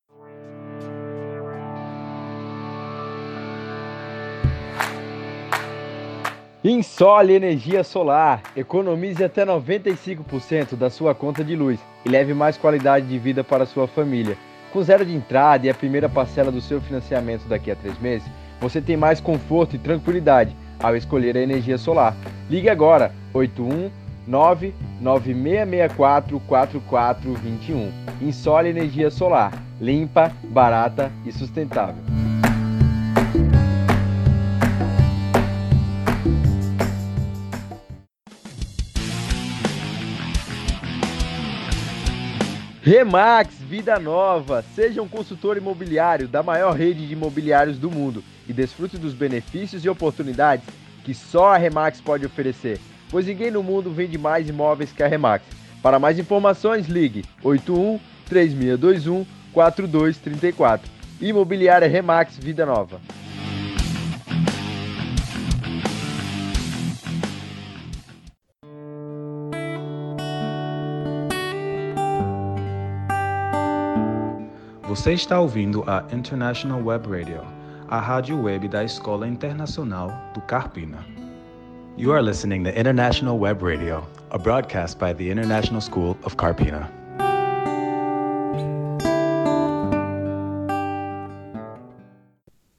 [6.63, 8.41] Insole Energia Solar.
[8.55, 13.65] Economize até 95% da sua conta de luz e leve mais qualidade de vida para
[13.65, 14.37] sua família.
[14.71, 18.25] Com zero de entrada e a primeira parcela do seu financiamento daqui a três meses,
[18.61, 22.15] você tem mais conforto e tranquilidade ao escolher a energia solar.
[22.49, 23.91] Ligue agora 81
[24.25, 27.91] 99664 4421.
[28.21, 29.51] Insole Energia Solar.
[29.81, 32.01] Limpa, barata e sustentável.
[42.83, 44.63] Remax Vida Nova.
[44.75, 49.83] Seja um consultor imobiliário da maior rede de imobiliários do mundo e desfrute dos benefícios
[49.83, 50.65] e oportunidades
[51.03, 52.79] que só a Remax pode oferecer
[53.13, 55.45] pois ninguém no mundo vende mais imóveis que a Remax.
[55.83, 59.23] Para mais informações, ligue 81 3621
[59.53, 60.91] 4234.
[61.21, 62.99] Imobiliária Remax Vida Nova.
[74.93, 77.41] Você está ouvindo a International Web Radio,
[77.87, 81.03] a rádio web da Escola Internacional do Carpina.
[81.97, 86.91] You are listening to International Web Radio, a broadcast by the International School of Carpina.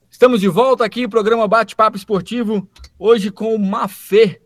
[0.09, 2.65] Estamos de volta aqui, programa Bate-Papo Esportivo,
[2.97, 4.41] hoje com Mafê.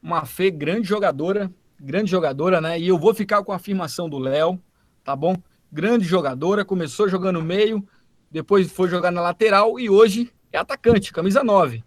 [0.00, 2.80] Mafê, grande jogadora, grande jogadora, né?
[2.80, 4.58] E eu vou ficar com a afirmação do Léo,
[5.04, 5.36] tá bom?
[5.72, 7.82] Grande jogadora, começou jogando meio,
[8.30, 11.82] depois foi jogar na lateral e hoje é atacante, camisa 9.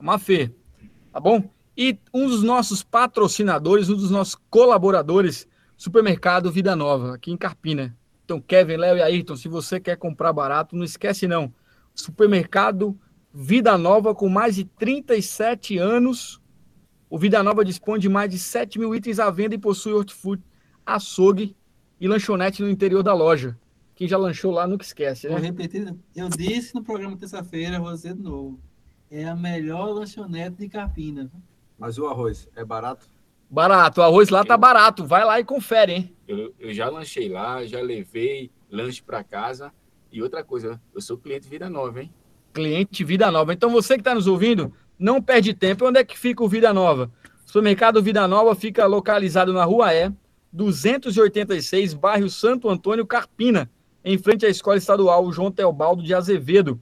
[0.00, 0.50] Mafê,
[1.12, 1.50] tá bom?
[1.76, 7.94] E um dos nossos patrocinadores, um dos nossos colaboradores, Supermercado Vida Nova, aqui em Carpina.
[8.24, 11.52] Então, Kevin, Léo e Ayrton, se você quer comprar barato, não esquece não.
[11.94, 12.98] Supermercado
[13.34, 16.40] Vida Nova, com mais de 37 anos.
[17.10, 20.42] O Vida Nova dispõe de mais de 7 mil itens à venda e possui hortifruti,
[20.86, 21.54] açougue
[22.00, 23.56] e lanchonete no interior da loja.
[23.94, 25.34] Quem já lanchou lá nunca esquece, né?
[25.34, 28.60] Vou repetir, eu disse no programa terça-feira, vou dizer de novo.
[29.10, 31.30] É a melhor lanchonete de Carpina.
[31.78, 33.06] Mas o arroz é barato?
[33.48, 35.06] Barato, o arroz lá tá barato.
[35.06, 36.16] Vai lá e confere, hein?
[36.26, 39.72] Eu, eu já lanchei lá, já levei lanche para casa.
[40.10, 42.12] E outra coisa, eu sou cliente Vida Nova, hein?
[42.52, 43.52] Cliente Vida Nova.
[43.52, 45.86] Então você que está nos ouvindo, não perde tempo.
[45.86, 47.10] Onde é que fica o Vida Nova?
[47.44, 50.12] O supermercado Vida Nova fica localizado na Rua E,
[50.56, 53.70] 286, bairro Santo Antônio, Carpina,
[54.02, 56.80] em frente à Escola Estadual João Teobaldo de Azevedo,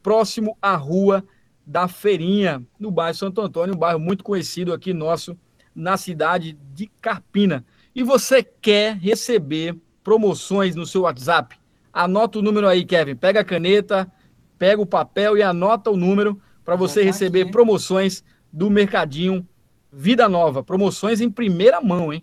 [0.00, 1.24] próximo à Rua
[1.66, 5.36] da Feirinha, no bairro Santo Antônio, um bairro muito conhecido aqui nosso,
[5.74, 7.66] na cidade de Carpina.
[7.92, 11.58] E você quer receber promoções no seu WhatsApp?
[11.92, 13.16] Anota o número aí, Kevin.
[13.16, 14.10] Pega a caneta,
[14.56, 17.50] pega o papel e anota o número para você tá receber aqui.
[17.50, 18.22] promoções
[18.52, 19.44] do Mercadinho
[19.92, 20.62] Vida Nova.
[20.62, 22.22] Promoções em primeira mão, hein?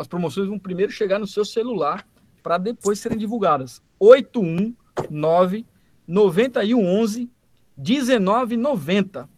[0.00, 2.08] As promoções vão primeiro chegar no seu celular
[2.42, 3.82] para depois serem divulgadas.
[3.98, 5.66] 819
[6.08, 7.30] 9111
[7.76, 9.28] 1990.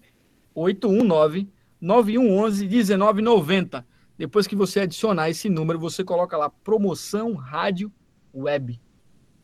[0.55, 1.49] 819
[1.81, 3.87] 9111 1990.
[4.17, 7.93] Depois que você adicionar esse número, você coloca lá promoção rádio
[8.33, 8.81] web.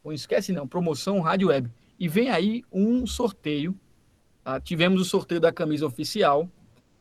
[0.04, 1.68] Não esquece não, promoção rádio web.
[1.98, 3.74] E vem aí um sorteio.
[4.44, 4.60] Tá?
[4.60, 6.48] Tivemos o sorteio da camisa oficial.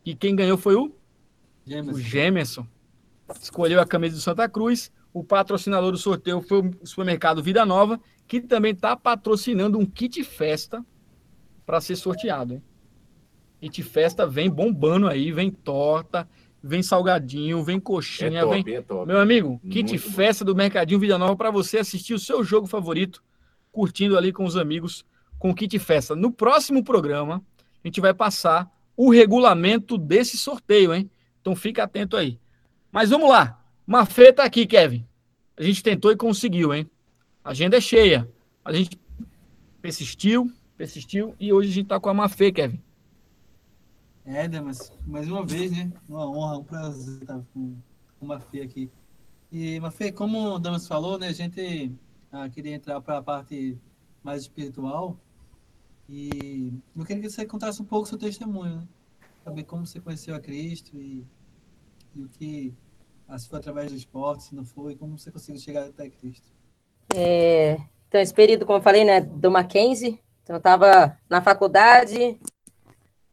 [0.04, 0.92] E quem ganhou foi o
[1.68, 1.92] Gemerson.
[1.92, 2.68] O Gemerson.
[3.42, 4.92] Escolheu a camisa do Santa Cruz.
[5.14, 8.00] O patrocinador do sorteio foi o supermercado Vida Nova.
[8.28, 10.86] que também está patrocinando um kit festa
[11.66, 12.56] para ser sorteado.
[12.56, 12.64] Hein?
[13.62, 16.28] Kit festa vem bombando aí, vem torta,
[16.62, 18.76] vem salgadinho, vem coxinha, é top, vem.
[18.76, 20.52] É Meu amigo, kit Muito festa bom.
[20.52, 23.24] do Mercadinho Vida Nova para você assistir o seu jogo favorito,
[23.72, 25.06] curtindo ali com os amigos
[25.40, 26.16] com o kit festa.
[26.16, 27.44] No próximo programa,
[27.84, 31.10] a gente vai passar o regulamento desse sorteio, hein?
[31.42, 32.40] Então fica atento aí.
[32.92, 33.64] Mas vamos lá.
[33.86, 35.08] Mafê tá aqui, Kevin.
[35.56, 36.90] A gente tentou e conseguiu, hein?
[37.44, 38.30] A agenda é cheia.
[38.64, 39.00] A gente
[39.82, 42.82] persistiu, persistiu e hoje a gente tá com a Mafê, Kevin.
[44.26, 45.92] É, Damas, mais uma vez, né?
[46.08, 47.78] Uma honra, um prazer estar com,
[48.20, 48.92] com o Mafê aqui.
[49.50, 51.30] E, Mafê, como o Damas falou, né?
[51.30, 51.92] A gente
[52.32, 53.78] ah, queria entrar para a parte
[54.22, 55.18] mais espiritual.
[56.10, 58.88] E eu queria que você contasse um pouco seu testemunho, né?
[59.44, 61.26] Saber como você conheceu a Cristo e,
[62.18, 62.74] e o que,
[63.38, 66.48] se foi através do esporte, se não foi, como você conseguiu chegar até Cristo.
[67.16, 72.40] É, então, esse período, como eu falei, né, do Mackenzie, então eu estava na faculdade,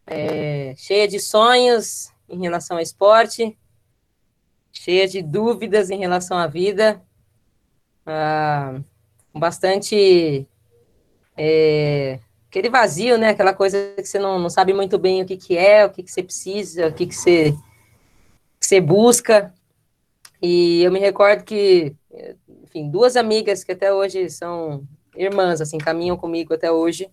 [0.07, 3.57] é, cheia de sonhos em relação ao esporte,
[4.73, 7.03] cheia de dúvidas em relação à vida,
[8.05, 8.81] ah,
[9.33, 10.47] bastante
[11.37, 12.19] é,
[12.49, 13.31] aquele vazio, né?
[13.31, 16.03] Aquela coisa que você não, não sabe muito bem o que, que é, o que,
[16.03, 17.55] que você precisa, o que, que, você,
[18.65, 19.55] que você busca.
[20.41, 21.95] E eu me recordo que,
[22.63, 27.11] enfim, duas amigas que até hoje são irmãs, assim, caminham comigo até hoje.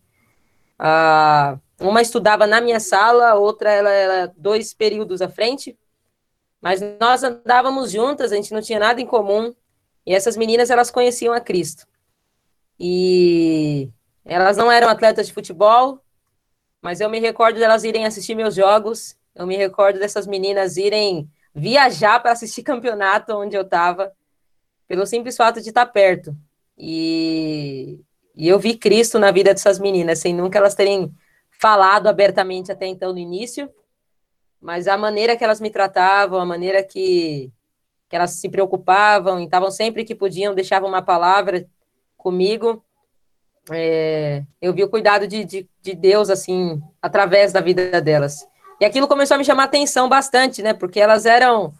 [0.79, 5.77] Ah, uma estudava na minha sala, outra ela era dois períodos à frente,
[6.61, 9.53] mas nós andávamos juntas, a gente não tinha nada em comum,
[10.05, 11.85] e essas meninas elas conheciam a Cristo.
[12.79, 13.89] E
[14.25, 15.99] elas não eram atletas de futebol,
[16.81, 21.29] mas eu me recordo delas irem assistir meus jogos, eu me recordo dessas meninas irem
[21.53, 24.11] viajar para assistir campeonato onde eu estava,
[24.87, 26.35] pelo simples fato de estar perto.
[26.77, 27.99] E,
[28.35, 31.13] e eu vi Cristo na vida dessas meninas, sem nunca elas terem
[31.61, 33.69] falado abertamente até então no início,
[34.59, 37.51] mas a maneira que elas me tratavam, a maneira que,
[38.09, 41.67] que elas se preocupavam, e estavam sempre que podiam, deixavam uma palavra
[42.17, 42.83] comigo,
[43.69, 48.47] é, eu vi o cuidado de, de, de, Deus, assim, através da vida delas.
[48.81, 51.71] E aquilo começou a me chamar atenção bastante, né, porque elas eram,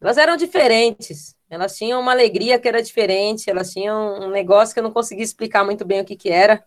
[0.00, 4.78] elas eram diferentes, elas tinham uma alegria que era diferente, elas tinham um negócio que
[4.78, 6.64] eu não conseguia explicar muito bem o que que era,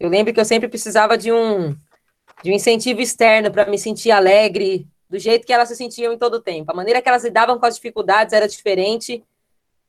[0.00, 1.76] eu lembro que eu sempre precisava de um,
[2.42, 6.18] de um incentivo externo para me sentir alegre, do jeito que elas se sentiam em
[6.18, 6.72] todo o tempo.
[6.72, 9.24] A maneira que elas lidavam com as dificuldades era diferente.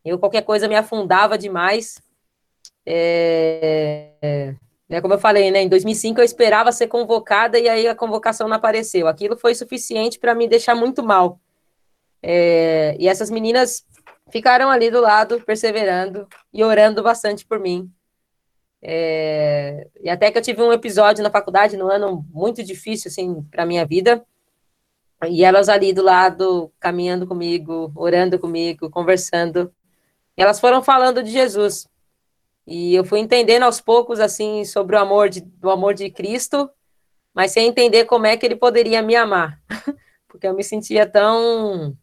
[0.05, 1.99] Eu, qualquer coisa, me afundava demais.
[2.85, 4.53] É,
[4.89, 8.47] é, como eu falei, né, em 2005 eu esperava ser convocada e aí a convocação
[8.47, 9.07] não apareceu.
[9.07, 11.39] Aquilo foi suficiente para me deixar muito mal.
[12.23, 13.85] É, e essas meninas
[14.31, 17.91] ficaram ali do lado, perseverando e orando bastante por mim.
[18.81, 23.43] É, e até que eu tive um episódio na faculdade, no ano muito difícil, assim,
[23.43, 24.25] para minha vida.
[25.27, 29.71] E elas ali do lado, caminhando comigo, orando comigo, conversando.
[30.35, 31.87] Elas foram falando de Jesus.
[32.71, 36.69] E eu fui entendendo aos poucos, assim, sobre o amor de, do amor de Cristo,
[37.33, 39.59] mas sem entender como é que ele poderia me amar.
[40.27, 41.97] Porque eu me sentia tão,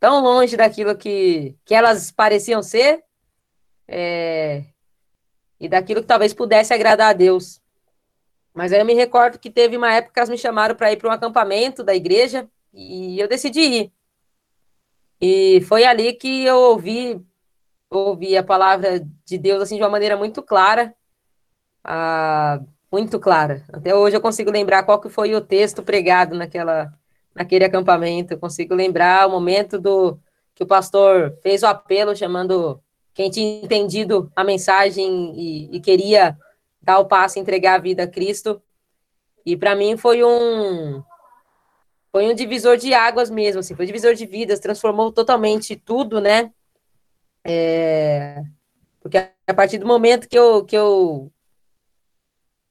[0.00, 3.04] tão longe daquilo que, que elas pareciam ser.
[3.86, 4.64] É,
[5.60, 7.60] e daquilo que talvez pudesse agradar a Deus.
[8.54, 10.96] Mas aí eu me recordo que teve uma época que elas me chamaram para ir
[10.96, 13.92] para um acampamento da igreja e eu decidi ir.
[15.20, 17.22] E foi ali que eu ouvi
[17.90, 20.94] ouvi a palavra de Deus assim de uma maneira muito clara,
[21.84, 22.60] ah,
[22.90, 23.64] muito clara.
[23.72, 26.92] Até hoje eu consigo lembrar qual que foi o texto pregado naquela
[27.34, 28.32] naquele acampamento.
[28.32, 30.18] Eu consigo lembrar o momento do
[30.54, 32.80] que o pastor fez o apelo chamando
[33.12, 36.36] quem tinha entendido a mensagem e, e queria
[36.80, 38.60] dar o passo, entregar a vida a Cristo.
[39.44, 41.02] E para mim foi um
[42.10, 46.18] foi um divisor de águas mesmo, assim, foi um divisor de vidas, transformou totalmente tudo,
[46.18, 46.50] né?
[47.48, 48.42] É,
[49.00, 51.32] porque a partir do momento que eu, que eu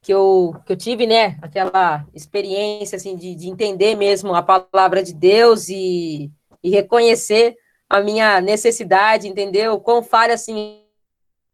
[0.02, 5.02] que eu, que eu tive, né, aquela experiência, assim, de, de entender mesmo a palavra
[5.02, 7.58] de Deus e, e reconhecer
[7.90, 9.80] a minha necessidade, entendeu?
[9.80, 10.84] Quão falha assim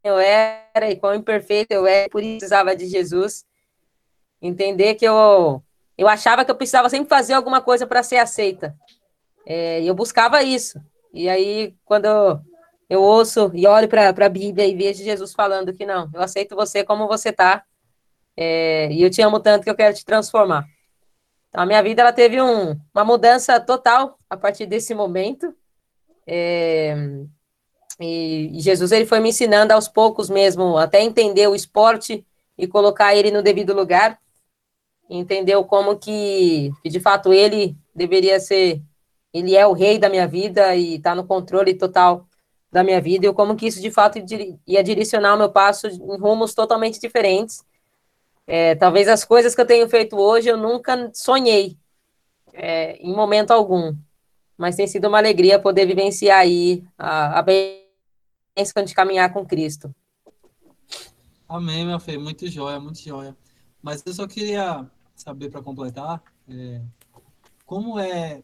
[0.04, 3.46] eu era e quão imperfeito eu era, por isso precisava de Jesus.
[4.42, 5.64] Entender que eu,
[5.98, 8.76] eu achava que eu precisava sempre fazer alguma coisa para ser aceita.
[9.46, 10.82] É, eu buscava isso.
[11.14, 12.42] E aí, quando
[12.92, 16.56] eu, ouço e olho para a Bíblia e vejo Jesus falando que não, eu aceito
[16.56, 17.64] você como você está,
[18.36, 20.66] é, e eu te amo tanto que eu quero te transformar.
[21.50, 25.54] Então, a minha vida ela teve um, uma mudança total a partir desse momento.
[26.26, 26.96] É,
[28.00, 32.26] E, e Jesus ele foi me ensinando aos poucos mesmo, até entender o esporte
[32.58, 34.18] e colocar ele no devido lugar.
[35.10, 38.82] Entendeu como que, que de fato ele deveria ser,
[39.32, 42.28] ele é o rei da minha vida e está no controle total
[42.72, 44.18] da minha vida, e como que isso de fato
[44.66, 47.64] ia direcionar o meu passo em rumos totalmente diferentes.
[48.48, 51.78] É, talvez as coisas que eu tenho feito hoje eu nunca sonhei
[52.54, 53.96] é, em momento algum,
[54.58, 59.94] mas tem sido uma alegria poder vivenciar aí a, a bênção de caminhar com Cristo.
[61.48, 63.36] Amém, meu filho, muito joia, muito joia.
[63.82, 66.82] Mas eu só queria saber para completar é,
[67.66, 68.42] como é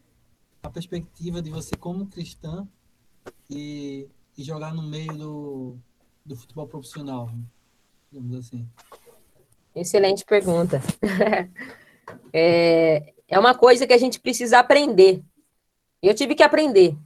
[0.62, 2.66] a perspectiva de você como cristã
[3.48, 4.08] e,
[4.38, 5.76] e jogar no meio do,
[6.24, 7.28] do futebol profissional,
[8.10, 8.68] digamos assim.
[9.74, 10.80] Excelente pergunta.
[12.32, 15.24] é, é uma coisa que a gente precisa aprender.
[16.00, 16.96] Eu tive que aprender,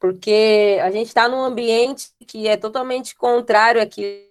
[0.00, 4.24] porque a gente está num ambiente que é totalmente contrário àquilo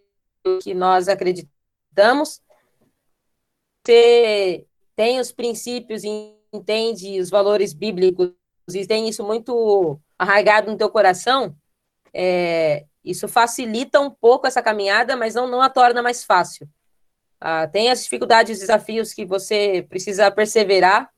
[0.63, 2.41] que nós acreditamos.
[3.85, 6.01] Você tem os princípios,
[6.51, 8.33] entende os valores bíblicos
[8.73, 11.55] e tem isso muito arraigado no teu coração,
[12.13, 16.67] é, isso facilita um pouco essa caminhada, mas não, não a torna mais fácil.
[17.39, 21.09] Ah, tem as dificuldades, os desafios que você precisa perseverar,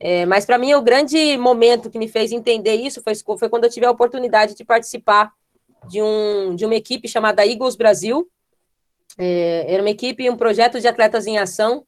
[0.00, 3.64] é, mas para mim o grande momento que me fez entender isso foi, foi quando
[3.64, 5.30] eu tive a oportunidade de participar
[5.86, 8.28] de, um, de uma equipe chamada Eagles Brasil.
[9.18, 11.86] É, era uma equipe, um projeto de atletas em ação,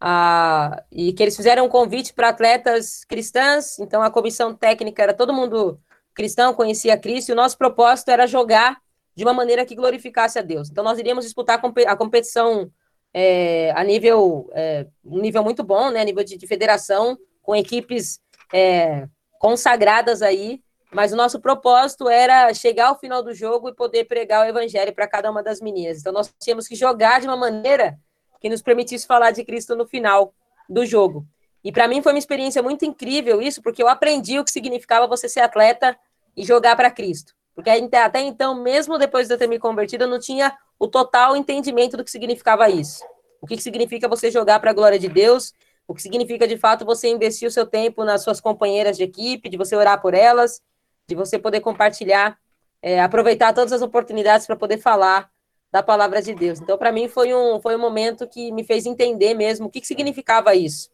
[0.00, 5.12] ah, e que eles fizeram um convite para atletas cristãs, então a comissão técnica era
[5.12, 5.80] todo mundo
[6.18, 8.76] cristão, conhecia Cristo, e o nosso propósito era jogar
[9.14, 10.68] de uma maneira que glorificasse a Deus.
[10.68, 12.70] Então, nós iríamos disputar a competição
[13.14, 17.54] é, a nível, é, um nível muito bom, né, a nível de, de federação, com
[17.54, 18.20] equipes
[18.52, 19.06] é,
[19.38, 20.60] consagradas aí,
[20.92, 24.92] mas o nosso propósito era chegar ao final do jogo e poder pregar o evangelho
[24.92, 26.00] para cada uma das meninas.
[26.00, 27.96] Então, nós tínhamos que jogar de uma maneira
[28.40, 30.34] que nos permitisse falar de Cristo no final
[30.68, 31.24] do jogo.
[31.62, 35.06] E para mim foi uma experiência muito incrível isso, porque eu aprendi o que significava
[35.06, 35.96] você ser atleta
[36.38, 37.34] e jogar para Cristo.
[37.52, 41.36] Porque até então, mesmo depois de eu ter me convertido, eu não tinha o total
[41.36, 43.04] entendimento do que significava isso.
[43.40, 45.52] O que significa você jogar para a glória de Deus,
[45.88, 49.48] o que significa de fato você investir o seu tempo nas suas companheiras de equipe,
[49.48, 50.62] de você orar por elas,
[51.08, 52.38] de você poder compartilhar,
[52.80, 55.28] é, aproveitar todas as oportunidades para poder falar
[55.72, 56.60] da palavra de Deus.
[56.60, 59.80] Então, para mim, foi um, foi um momento que me fez entender mesmo o que,
[59.80, 60.88] que significava isso.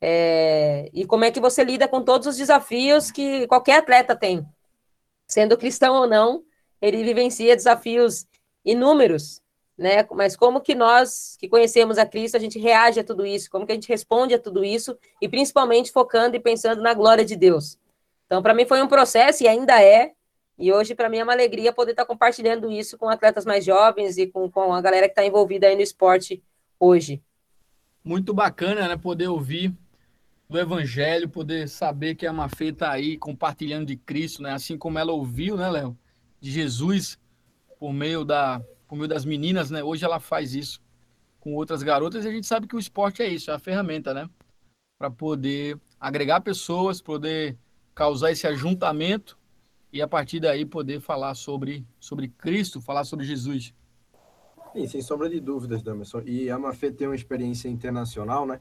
[0.00, 4.48] É, e como é que você lida com todos os desafios que qualquer atleta tem
[5.32, 6.44] sendo cristão ou não,
[6.80, 8.26] ele vivencia desafios
[8.62, 9.40] inúmeros,
[9.78, 10.06] né?
[10.12, 13.50] Mas como que nós, que conhecemos a Cristo, a gente reage a tudo isso?
[13.50, 14.94] Como que a gente responde a tudo isso?
[15.22, 17.78] E principalmente focando e pensando na glória de Deus.
[18.26, 20.12] Então, para mim foi um processo e ainda é.
[20.58, 24.18] E hoje, para mim, é uma alegria poder estar compartilhando isso com atletas mais jovens
[24.18, 26.42] e com, com a galera que está envolvida aí no esporte
[26.78, 27.22] hoje.
[28.04, 28.98] Muito bacana, né?
[28.98, 29.72] Poder ouvir
[30.52, 34.52] do Evangelho, poder saber que a Mafê está aí compartilhando de Cristo, né?
[34.52, 35.98] Assim como ela ouviu, né, Léo,
[36.40, 37.18] de Jesus
[37.80, 39.82] por meio da por meio das meninas, né?
[39.82, 40.80] Hoje ela faz isso
[41.40, 44.12] com outras garotas e a gente sabe que o esporte é isso, é a ferramenta,
[44.12, 44.28] né?
[44.98, 47.56] Para poder agregar pessoas, poder
[47.94, 49.38] causar esse ajuntamento
[49.90, 53.74] e a partir daí poder falar sobre sobre Cristo, falar sobre Jesus.
[54.72, 56.22] Sim, sem sombra de dúvidas, Damerson.
[56.26, 58.60] E a Mafê tem uma experiência internacional, né?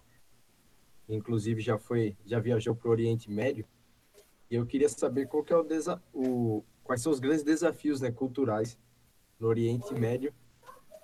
[1.16, 3.66] Inclusive já foi, já viajou para o Oriente Médio.
[4.50, 8.02] E eu queria saber qual que é o, desa o quais são os grandes desafios,
[8.02, 8.78] né, culturais
[9.40, 10.34] no Oriente Médio.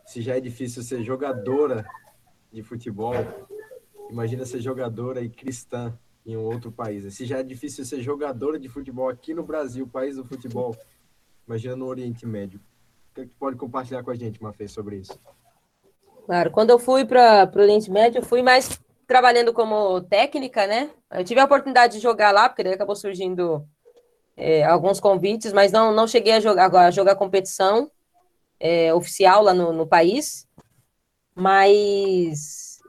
[0.05, 1.85] Se já é difícil ser jogadora
[2.51, 3.13] de futebol,
[4.09, 7.13] imagina ser jogadora e cristã em um outro país.
[7.13, 10.75] Se já é difícil ser jogadora de futebol aqui no Brasil, país do futebol,
[11.47, 12.59] imagina no Oriente Médio.
[13.11, 15.17] O que, é pode compartilhar com a gente, Mafê, sobre isso?
[16.25, 18.77] Claro, quando eu fui para o Oriente Médio, eu fui mais
[19.07, 20.91] trabalhando como técnica, né?
[21.09, 23.65] Eu tive a oportunidade de jogar lá, porque daí acabou surgindo
[24.35, 27.89] é, alguns convites, mas não, não cheguei a jogar, a jogar competição
[28.59, 30.45] é, oficial lá no, no país.
[31.33, 32.79] Mas,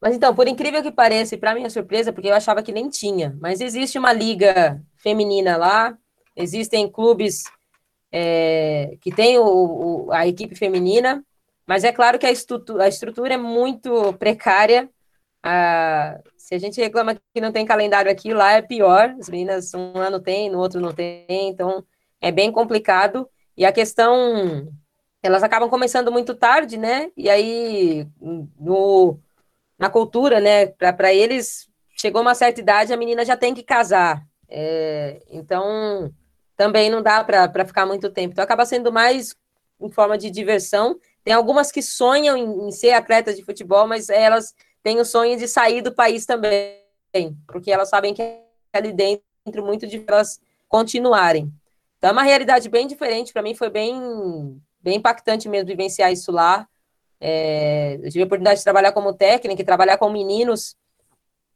[0.00, 2.90] mas então, por incrível que pareça, e para minha surpresa, porque eu achava que nem
[2.90, 5.96] tinha, mas existe uma liga feminina lá,
[6.36, 7.44] existem clubes
[8.10, 9.44] é, que tem o,
[10.06, 11.24] o, a equipe feminina,
[11.66, 14.90] mas é claro que a estrutura, a estrutura é muito precária
[15.42, 19.14] ah, se a gente reclama que não tem calendário aqui, lá é pior.
[19.18, 21.84] As meninas, um ano tem, no outro não tem, então
[22.20, 23.28] é bem complicado.
[23.56, 24.68] E a questão,
[25.22, 27.10] elas acabam começando muito tarde, né?
[27.16, 29.18] E aí, no,
[29.78, 31.68] na cultura, né, para eles,
[32.00, 34.24] chegou uma certa idade, a menina já tem que casar.
[34.48, 36.12] É, então,
[36.56, 38.32] também não dá para ficar muito tempo.
[38.32, 39.34] Então, acaba sendo mais
[39.80, 40.98] em forma de diversão.
[41.24, 45.38] Tem algumas que sonham em, em ser atletas de futebol, mas elas têm o sonho
[45.38, 46.76] de sair do país também,
[47.46, 48.22] porque elas sabem que
[48.72, 51.52] ali dentro muito de elas continuarem.
[51.98, 53.32] Então, é uma realidade bem diferente.
[53.32, 56.66] Para mim, foi bem, bem impactante mesmo vivenciar isso lá.
[57.20, 60.74] É, eu tive a oportunidade de trabalhar como técnica trabalhar com meninos,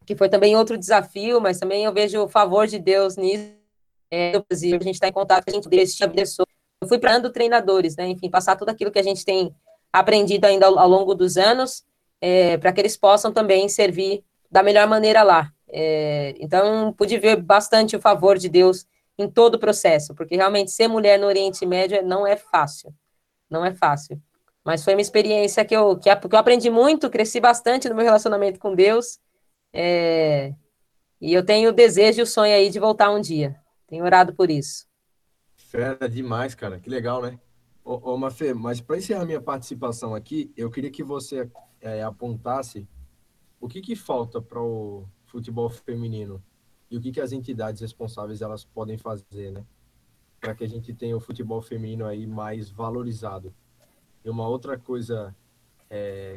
[0.04, 3.52] que foi também outro desafio, mas também eu vejo o favor de Deus nisso.
[4.08, 4.54] É, a
[4.84, 6.46] gente está em contato com a gente desse pessoa.
[6.80, 8.06] Eu fui para treinadores, né?
[8.06, 9.52] Enfim, passar tudo aquilo que a gente tem
[9.92, 11.84] aprendido ainda ao, ao longo dos anos,
[12.20, 15.52] é, para que eles possam também servir da melhor maneira lá.
[15.68, 18.86] É, então, pude ver bastante o favor de Deus
[19.18, 22.94] em todo o processo, porque realmente ser mulher no Oriente Médio não é fácil,
[23.48, 24.20] não é fácil.
[24.64, 28.58] Mas foi uma experiência que eu, que, eu aprendi muito, cresci bastante no meu relacionamento
[28.58, 29.18] com Deus,
[29.72, 30.52] é,
[31.20, 33.56] e eu tenho o desejo e o sonho aí de voltar um dia.
[33.86, 34.86] Tenho orado por isso.
[35.56, 37.38] Fera demais, cara, que legal, né?
[37.84, 41.48] Ô, ô Mafê, mas para encerrar minha participação aqui, eu queria que você
[41.80, 42.86] é, apontasse
[43.60, 46.42] o que, que falta para o futebol feminino
[46.90, 49.64] e o que, que as entidades responsáveis elas podem fazer, né?
[50.40, 53.54] Para que a gente tenha o futebol feminino aí mais valorizado.
[54.24, 55.34] E uma outra coisa,
[55.90, 56.36] é,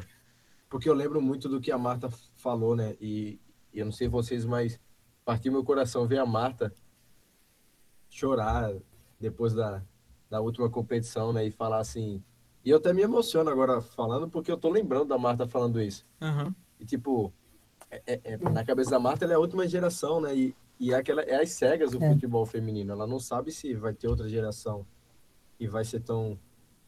[0.70, 2.96] porque eu lembro muito do que a Marta falou, né?
[3.00, 3.40] E,
[3.74, 4.80] e eu não sei vocês, mas
[5.24, 6.74] partiu meu coração ver a Marta
[8.10, 8.74] chorar
[9.20, 9.84] depois da,
[10.30, 11.46] da última competição, né?
[11.46, 12.24] E falar assim.
[12.64, 16.06] E eu até me emociono agora falando, porque eu tô lembrando da Marta falando isso.
[16.22, 16.54] Uhum.
[16.80, 17.34] E tipo,
[17.90, 20.36] é, é, é, na cabeça da Marta, ela é a última geração, né?
[20.36, 22.10] E, e é, aquela, é as cegas do é.
[22.10, 22.92] futebol feminino.
[22.92, 24.86] Ela não sabe se vai ter outra geração
[25.60, 26.38] e vai ser tão,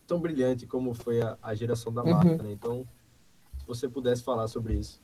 [0.06, 2.44] tão brilhante como foi a, a geração da Marta, uhum.
[2.44, 2.52] né?
[2.52, 2.88] Então,
[3.58, 5.02] se você pudesse falar sobre isso.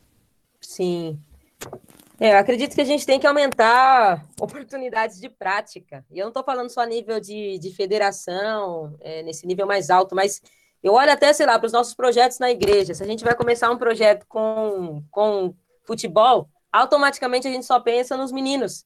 [0.61, 1.19] Sim.
[2.19, 6.03] É, eu acredito que a gente tem que aumentar oportunidades de prática.
[6.11, 9.89] E eu não estou falando só a nível de, de federação, é, nesse nível mais
[9.89, 10.41] alto, mas
[10.87, 12.93] eu olho até, sei lá, para os nossos projetos na igreja.
[12.93, 18.15] Se a gente vai começar um projeto com, com futebol, automaticamente a gente só pensa
[18.15, 18.85] nos meninos.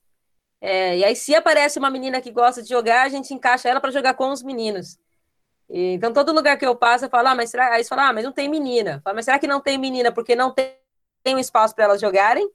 [0.60, 3.80] É, e aí, se aparece uma menina que gosta de jogar, a gente encaixa ela
[3.80, 4.98] para jogar com os meninos.
[5.70, 7.74] E, então, todo lugar que eu passo, eu falo, ah, mas será?
[7.74, 9.00] Aí você fala, ah, mas não tem menina.
[9.04, 10.76] Falo, mas será que não tem menina porque não tem,
[11.24, 12.50] tem um espaço para elas jogarem?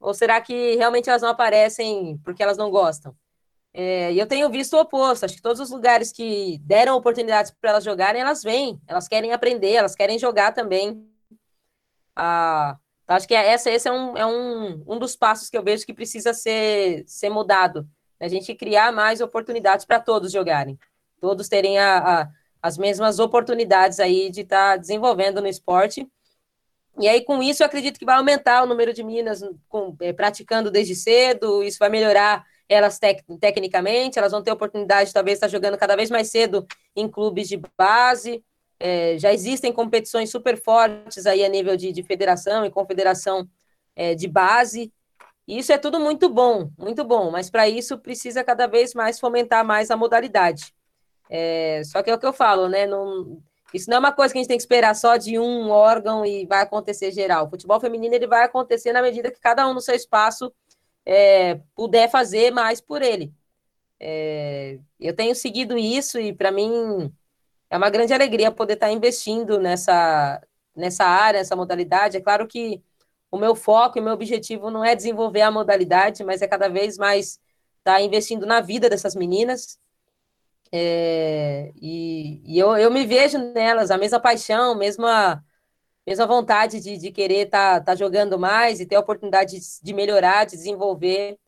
[0.00, 3.14] Ou será que realmente elas não aparecem porque elas não gostam?
[3.76, 5.24] É, e eu tenho visto o oposto.
[5.24, 9.32] Acho que todos os lugares que deram oportunidades para elas jogarem, elas vêm, elas querem
[9.32, 11.04] aprender, elas querem jogar também.
[12.14, 15.62] Ah, então, acho que essa, esse é, um, é um, um dos passos que eu
[15.62, 17.86] vejo que precisa ser, ser mudado.
[18.20, 20.78] A gente criar mais oportunidades para todos jogarem,
[21.20, 22.28] todos terem a, a,
[22.62, 26.08] as mesmas oportunidades aí de estar tá desenvolvendo no esporte.
[27.00, 30.12] E aí, com isso, eu acredito que vai aumentar o número de meninas com, é,
[30.12, 35.36] praticando desde cedo, isso vai melhorar elas tec tecnicamente, elas vão ter oportunidade de talvez
[35.36, 38.42] estar jogando cada vez mais cedo em clubes de base.
[38.78, 43.48] É, já existem competições super fortes aí a nível de, de federação e confederação
[43.94, 44.92] é, de base.
[45.46, 49.64] Isso é tudo muito bom, muito bom, mas para isso precisa cada vez mais fomentar
[49.64, 50.74] mais a modalidade.
[51.28, 52.86] É, só que é o que eu falo, né?
[52.86, 53.42] Não,
[53.72, 56.24] isso não é uma coisa que a gente tem que esperar só de um órgão
[56.24, 57.46] e vai acontecer geral.
[57.46, 60.52] O futebol feminino ele vai acontecer na medida que cada um no seu espaço
[61.06, 63.32] é, puder fazer mais por ele.
[64.00, 67.12] É, eu tenho seguido isso e para mim
[67.70, 70.40] é uma grande alegria poder estar investindo nessa,
[70.76, 72.16] nessa área, nessa modalidade.
[72.16, 72.82] É claro que
[73.30, 76.68] o meu foco e o meu objetivo não é desenvolver a modalidade, mas é cada
[76.68, 77.40] vez mais
[77.78, 79.78] estar investindo na vida dessas meninas.
[80.72, 85.44] É, e, e eu, eu me vejo nelas, a mesma paixão, a mesma
[86.06, 89.66] mesma vontade de, de querer estar tá, tá jogando mais e ter a oportunidade de,
[89.82, 91.38] de, melhorar, de desenvolver.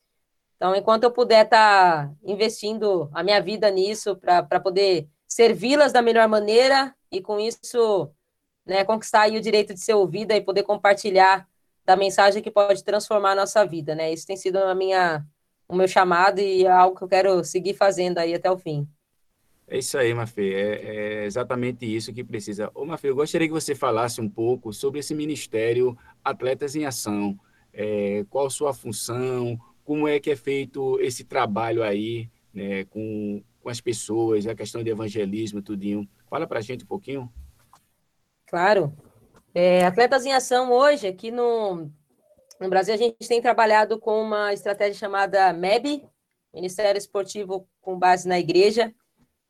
[0.57, 6.01] Então, enquanto eu puder estar tá investindo a minha vida nisso para poder servi-las da
[6.01, 8.11] melhor maneira e com isso
[8.65, 11.47] né, conquistar o direito de ser ouvida e poder compartilhar
[11.85, 14.13] da mensagem que pode transformar a nossa vida, né?
[14.13, 15.25] Isso tem sido a minha,
[15.69, 18.89] o meu chamado e é algo que eu quero seguir fazendo aí até o fim.
[19.69, 20.55] É isso aí, Mafê.
[20.55, 22.71] É, é, exatamente isso que precisa.
[22.75, 27.39] Ô, Mafê, eu gostaria que você falasse um pouco sobre esse Ministério Atletas em Ação.
[27.73, 29.59] É, qual sua função?
[29.85, 34.83] Como é que é feito esse trabalho aí né, com, com as pessoas, a questão
[34.83, 36.09] de evangelismo, tudinho.
[36.31, 37.31] Fala para a gente um pouquinho.
[38.47, 38.97] Claro.
[39.55, 41.91] É, Atletas em Ação hoje, aqui no,
[42.59, 46.03] no Brasil, a gente tem trabalhado com uma estratégia chamada MEB,
[46.55, 48.95] Ministério Esportivo com base na igreja,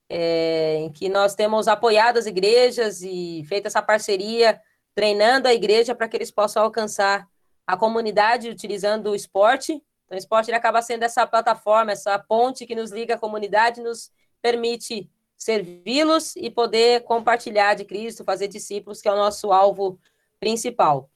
[0.09, 4.61] é, em que nós temos apoiado as igrejas e feito essa parceria,
[4.95, 7.27] treinando a igreja para que eles possam alcançar
[7.67, 9.73] a comunidade utilizando o esporte
[10.05, 13.83] Então, o esporte ele acaba sendo essa plataforma, essa ponte que nos liga à comunidade,
[13.83, 19.99] nos permite servi-los e poder compartilhar de Cristo, fazer discípulos, que é o nosso alvo
[20.39, 21.11] principal.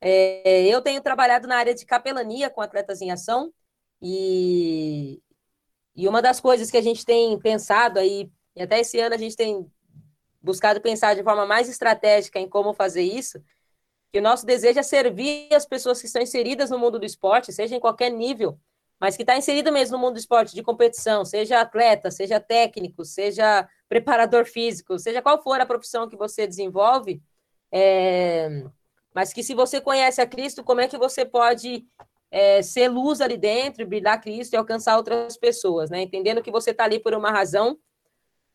[0.00, 3.52] É, eu tenho trabalhado na área de capelania com atletas em ação
[4.00, 5.20] e,
[5.94, 9.18] e uma das coisas que a gente tem pensado aí, e até esse ano a
[9.18, 9.70] gente tem
[10.40, 13.42] buscado pensar de forma mais estratégica em como fazer isso,
[14.12, 17.52] que o nosso desejo é servir as pessoas que estão inseridas no mundo do esporte,
[17.52, 18.58] seja em qualquer nível,
[18.98, 23.04] mas que está inserido mesmo no mundo do esporte de competição, seja atleta, seja técnico,
[23.04, 27.20] seja preparador físico, seja qual for a profissão que você desenvolve,
[27.70, 28.64] é...
[29.14, 31.84] mas que se você conhece a Cristo, como é que você pode
[32.30, 36.02] é, ser luz ali dentro, brilhar Cristo e alcançar outras pessoas, né?
[36.02, 37.78] Entendendo que você está ali por uma razão.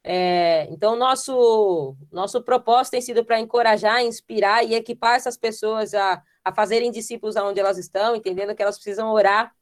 [0.04, 6.22] É, então, nosso, nosso propósito tem sido para encorajar, inspirar e equipar essas pessoas a,
[6.44, 9.54] a fazerem discípulos aonde elas estão, entendendo que elas precisam orar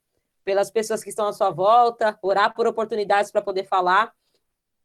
[0.46, 4.14] pelas pessoas que estão à sua volta, orar por oportunidades para poder falar.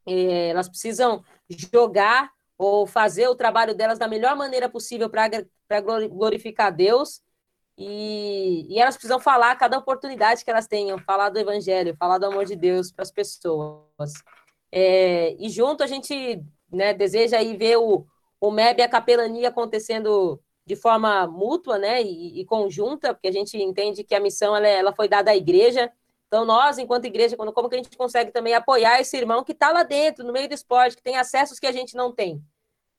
[0.06, 6.72] É, elas precisam jogar ou fazer o trabalho delas da melhor maneira possível para glorificar
[6.72, 7.22] Deus
[7.76, 12.18] e, e, elas precisam falar a cada oportunidade que elas tenham, falar do evangelho, falar
[12.18, 14.12] do amor de Deus para as pessoas.
[14.76, 18.04] É, e junto a gente né, deseja aí ver o,
[18.40, 23.32] o MEB e a capelania acontecendo de forma mútua né, e, e, conjunta, porque a
[23.32, 25.92] gente entende que a missão ela, ela foi dada à igreja.
[26.26, 29.70] Então, nós, enquanto igreja, como que a gente consegue também apoiar esse irmão que está
[29.70, 32.42] lá dentro, no meio do esporte, que tem acessos que a gente não tem?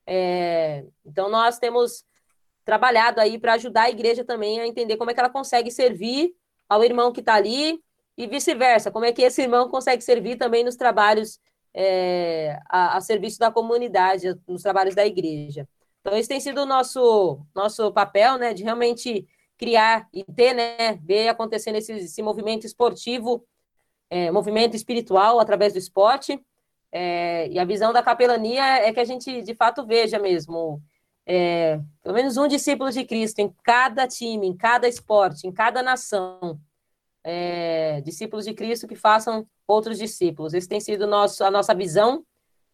[0.07, 2.05] É, então, nós temos
[2.63, 6.33] trabalhado aí para ajudar a igreja também a entender como é que ela consegue servir
[6.69, 7.83] ao irmão que está ali
[8.17, 11.37] e vice-versa, como é que esse irmão consegue servir também nos trabalhos
[11.75, 15.67] é, a, a, serviço da comunidade, nos trabalhos da igreja.
[15.99, 20.93] Então, esse tem sido o nosso, nosso papel, né, de realmente criar e ter, né,
[21.03, 23.45] ver acontecendo esse, esse movimento esportivo,
[24.09, 26.39] é, movimento espiritual através do esporte,
[26.91, 30.81] é, e a visão da capelania é que a gente, de fato, veja mesmo
[31.25, 35.81] é, pelo menos um discípulo de Cristo em cada time, em cada esporte, em cada
[35.81, 36.59] nação.
[37.27, 40.53] É, discípulos de Cristo que façam outros discípulos.
[40.53, 42.23] Esse tem sido nosso, a nossa visão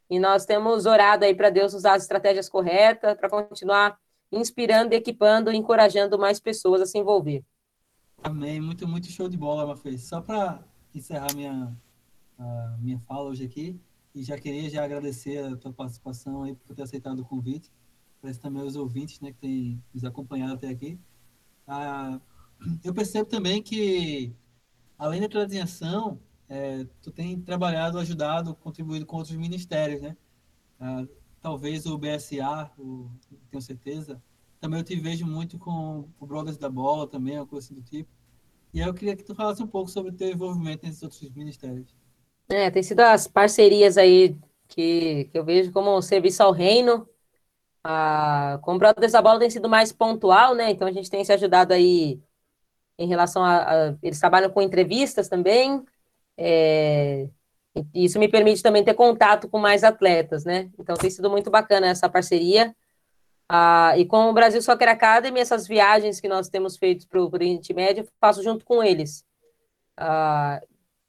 [0.09, 3.97] e nós temos orado aí para Deus usar as estratégias corretas para continuar
[4.29, 7.43] inspirando, equipando encorajando mais pessoas a se envolver.
[8.21, 8.59] Amém.
[8.59, 9.97] Muito, muito show de bola, Mafê.
[9.97, 10.59] Só para
[10.93, 11.73] encerrar minha,
[12.79, 13.79] minha fala hoje aqui,
[14.13, 17.71] e já queria já agradecer a tua participação aí por ter aceitado o convite
[18.21, 20.99] parece também os ouvintes né, que têm nos acompanhado até aqui.
[21.67, 22.21] Ah,
[22.83, 24.31] eu percebo também que,
[25.01, 30.15] além da tradição, é, tu tem trabalhado, ajudado, contribuído com outros ministérios, né?
[30.79, 31.03] Ah,
[31.41, 33.09] talvez o BSA, o,
[33.49, 34.21] tenho certeza.
[34.59, 37.81] Também eu te vejo muito com o Brothers da Bola também, uma coisa assim do
[37.81, 38.11] tipo.
[38.71, 41.27] E aí eu queria que tu falasse um pouco sobre o teu envolvimento nesses outros
[41.31, 41.95] ministérios.
[42.47, 44.37] É, tem sido as parcerias aí
[44.67, 47.09] que, que eu vejo como serviço ao reino,
[47.83, 50.69] a, com o Brothers da Bola tem sido mais pontual, né?
[50.69, 52.21] Então a gente tem se ajudado aí
[53.03, 55.83] em relação a, a eles trabalham com entrevistas também.
[56.37, 57.27] É,
[57.93, 60.69] isso me permite também ter contato com mais atletas, né?
[60.79, 62.75] Então tem sido muito bacana essa parceria.
[63.49, 67.29] Ah, e com o Brasil Soccer Academy, essas viagens que nós temos feito para o
[67.31, 69.25] Oriente Médio, faço junto com eles.
[69.97, 70.61] Ah,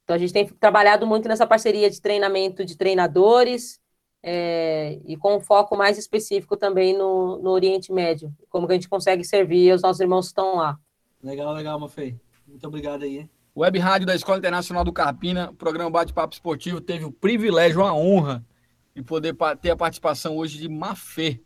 [0.03, 3.81] então a gente tem trabalhado muito nessa parceria de treinamento de treinadores,
[4.25, 8.75] é, e com um foco mais específico também no, no Oriente Médio, como que a
[8.75, 10.79] gente consegue servir os nossos irmãos que estão lá.
[11.23, 12.19] Legal, legal, Mafei.
[12.45, 13.29] Muito obrigado aí.
[13.55, 17.93] Web Rádio da Escola Internacional do Carpina, o programa Bate-Papo Esportivo, teve o privilégio, a
[17.93, 18.45] honra
[18.93, 21.39] de poder ter a participação hoje de Mafê.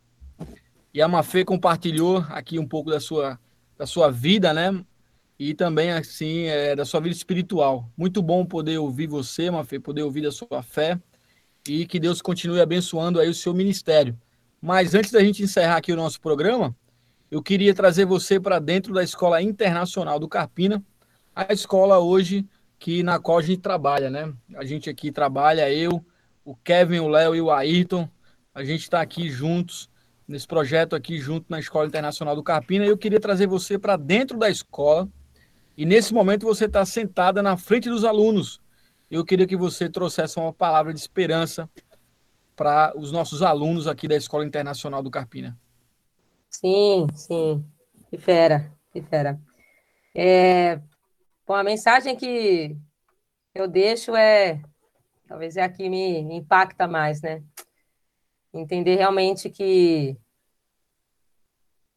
[0.92, 3.38] E a Mafê compartilhou aqui um pouco da sua,
[3.76, 4.84] da sua vida, né?
[5.38, 7.88] E também, assim, é, da sua vida espiritual.
[7.96, 10.98] Muito bom poder ouvir você, Mafê, poder ouvir da sua fé
[11.68, 14.18] e que Deus continue abençoando aí o seu ministério.
[14.60, 16.74] Mas antes da gente encerrar aqui o nosso programa,
[17.30, 20.82] eu queria trazer você para dentro da Escola Internacional do Carpina,
[21.34, 22.46] a escola hoje
[22.78, 24.32] que na qual a gente trabalha, né?
[24.54, 26.04] A gente aqui trabalha, eu,
[26.44, 28.08] o Kevin, o Léo e o Ayrton,
[28.54, 29.90] a gente está aqui juntos
[30.26, 33.96] nesse projeto aqui junto na Escola Internacional do Carpina e eu queria trazer você para
[33.96, 35.08] dentro da escola
[35.76, 38.60] e nesse momento você está sentada na frente dos alunos
[39.10, 41.68] eu queria que você trouxesse uma palavra de esperança
[42.54, 45.56] para os nossos alunos aqui da Escola Internacional do Carpina.
[46.50, 47.64] Sim, sim.
[48.10, 49.40] Que fera, que fera.
[50.14, 50.76] É,
[51.46, 52.76] bom, a mensagem que
[53.54, 54.60] eu deixo é,
[55.26, 57.42] talvez é a que me impacta mais, né?
[58.52, 60.18] Entender realmente que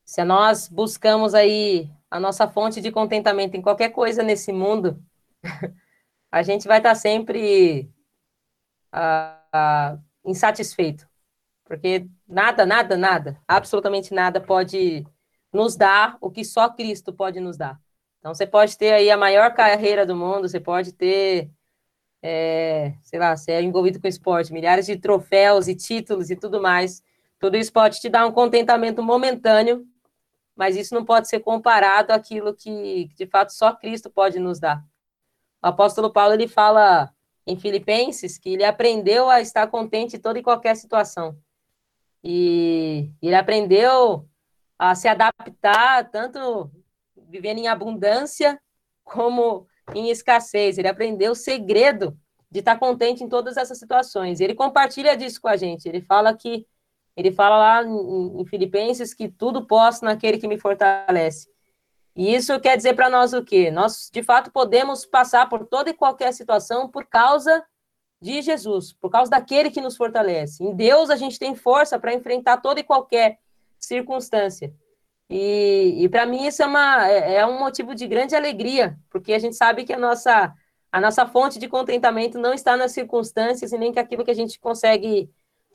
[0.06, 5.02] se nós buscamos aí a nossa fonte de contentamento em qualquer coisa nesse mundo,
[6.30, 7.90] a gente vai estar sempre
[8.94, 11.08] uh, uh, insatisfeito,
[11.64, 15.06] porque nada, nada, nada, absolutamente nada pode
[15.52, 17.80] nos dar o que só Cristo pode nos dar.
[18.20, 21.52] Então, você pode ter aí a maior carreira do mundo, você pode ter,
[22.22, 26.62] é, sei lá, você é envolvido com esporte, milhares de troféus e títulos e tudo
[26.62, 27.04] mais.
[27.40, 29.86] Tudo isso pode te dar um contentamento momentâneo,
[30.56, 34.84] mas isso não pode ser comparado àquilo que, de fato, só Cristo pode nos dar.
[35.62, 37.12] O apóstolo Paulo, ele fala
[37.46, 41.36] em Filipenses que ele aprendeu a estar contente em toda e qualquer situação.
[42.24, 44.28] E ele aprendeu
[44.78, 46.72] a se adaptar tanto
[47.16, 48.60] vivendo em abundância
[49.04, 50.78] como em escassez.
[50.78, 52.18] Ele aprendeu o segredo
[52.50, 54.40] de estar contente em todas essas situações.
[54.40, 55.88] Ele compartilha disso com a gente.
[55.88, 56.68] Ele fala que
[57.16, 61.50] ele fala lá em, Filipenses que tudo posso naquele que me fortalece.
[62.16, 63.72] E isso quer dizer para nós o quê?
[63.72, 67.64] Nós, de fato, podemos passar por toda e qualquer situação por causa
[68.22, 70.64] de Jesus, por causa daquele que nos fortalece.
[70.64, 73.40] Em Deus, a gente tem força para enfrentar toda e qualquer
[73.80, 74.72] circunstância.
[75.28, 79.34] E, e para mim isso é, uma, é, é um motivo de grande alegria, porque
[79.34, 80.54] a gente sabe que a nossa,
[80.92, 84.36] a nossa fonte de contentamento não está nas circunstâncias e nem que aquilo que a
[84.36, 85.32] gente consegue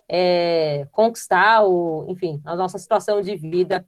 [0.09, 3.85] é, conquistar, ou, enfim, a nossa situação de vida.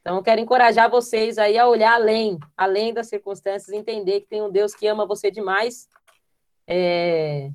[0.00, 4.42] Então, eu quero encorajar vocês aí a olhar além, além das circunstâncias, entender que tem
[4.42, 5.86] um Deus que ama você demais
[6.66, 7.50] é,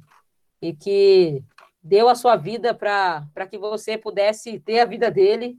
[0.70, 1.43] e que
[1.82, 5.57] deu a sua vida para que você pudesse ter a vida dele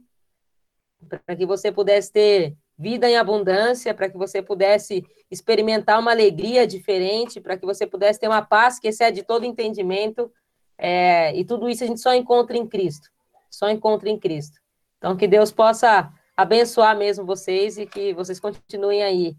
[1.05, 6.65] para que você pudesse ter vida em abundância, para que você pudesse experimentar uma alegria
[6.65, 10.31] diferente, para que você pudesse ter uma paz que excede todo entendimento.
[10.77, 13.09] É, e tudo isso a gente só encontra em Cristo.
[13.49, 14.59] Só encontra em Cristo.
[14.97, 19.35] Então, que Deus possa abençoar mesmo vocês e que vocês continuem aí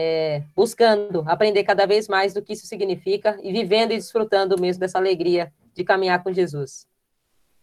[0.00, 4.78] é, buscando aprender cada vez mais do que isso significa e vivendo e desfrutando mesmo
[4.78, 6.86] dessa alegria de caminhar com Jesus.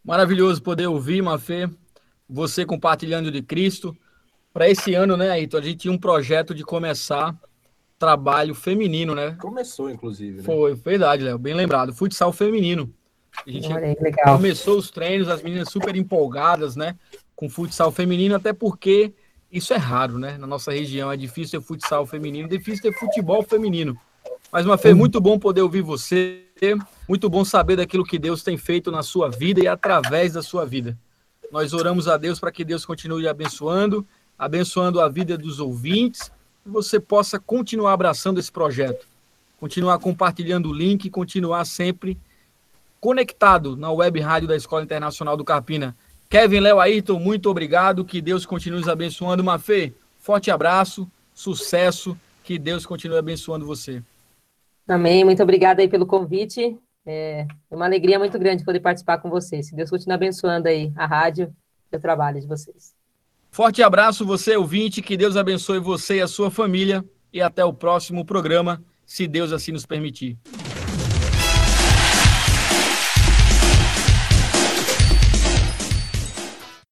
[0.04, 1.70] Maravilhoso poder ouvir, Mafê,
[2.28, 3.96] você compartilhando de Cristo.
[4.52, 7.34] Para esse ano, né, Ayrton, a gente tinha um projeto de começar
[7.98, 9.38] trabalho feminino, né?
[9.40, 10.40] Começou, inclusive.
[10.40, 10.44] Né?
[10.44, 11.94] Foi, verdade, Léo, bem lembrado.
[11.94, 12.94] Futsal feminino.
[13.48, 14.36] A gente Olha, legal.
[14.36, 16.98] começou os treinos, as meninas super empolgadas, né?
[17.34, 19.14] Com futsal feminino, até porque
[19.56, 20.38] isso é raro, né?
[20.38, 23.98] Na nossa região é difícil ter futsal feminino, difícil ter futebol feminino.
[24.52, 26.44] Mas, uma Fê, muito bom poder ouvir você,
[27.08, 30.66] muito bom saber daquilo que Deus tem feito na sua vida e através da sua
[30.66, 30.98] vida.
[31.52, 34.06] Nós oramos a Deus para que Deus continue abençoando,
[34.38, 36.32] abençoando a vida dos ouvintes,
[36.66, 39.06] e você possa continuar abraçando esse projeto,
[39.58, 42.18] continuar compartilhando o link, continuar sempre
[43.00, 45.96] conectado na web rádio da Escola Internacional do Carpina.
[46.30, 49.44] Kevin Léo Ayrton, muito obrigado, que Deus continue nos abençoando.
[49.44, 54.02] Mafê, forte abraço, sucesso, que Deus continue abençoando você.
[54.88, 56.78] Amém, muito obrigada aí pelo convite.
[57.06, 59.68] É uma alegria muito grande poder participar com vocês.
[59.68, 61.54] Se Deus continue abençoando aí a rádio
[61.92, 62.94] e o trabalho de vocês.
[63.52, 67.74] Forte abraço, você ouvinte, que Deus abençoe você e a sua família e até o
[67.74, 70.38] próximo programa, se Deus assim nos permitir.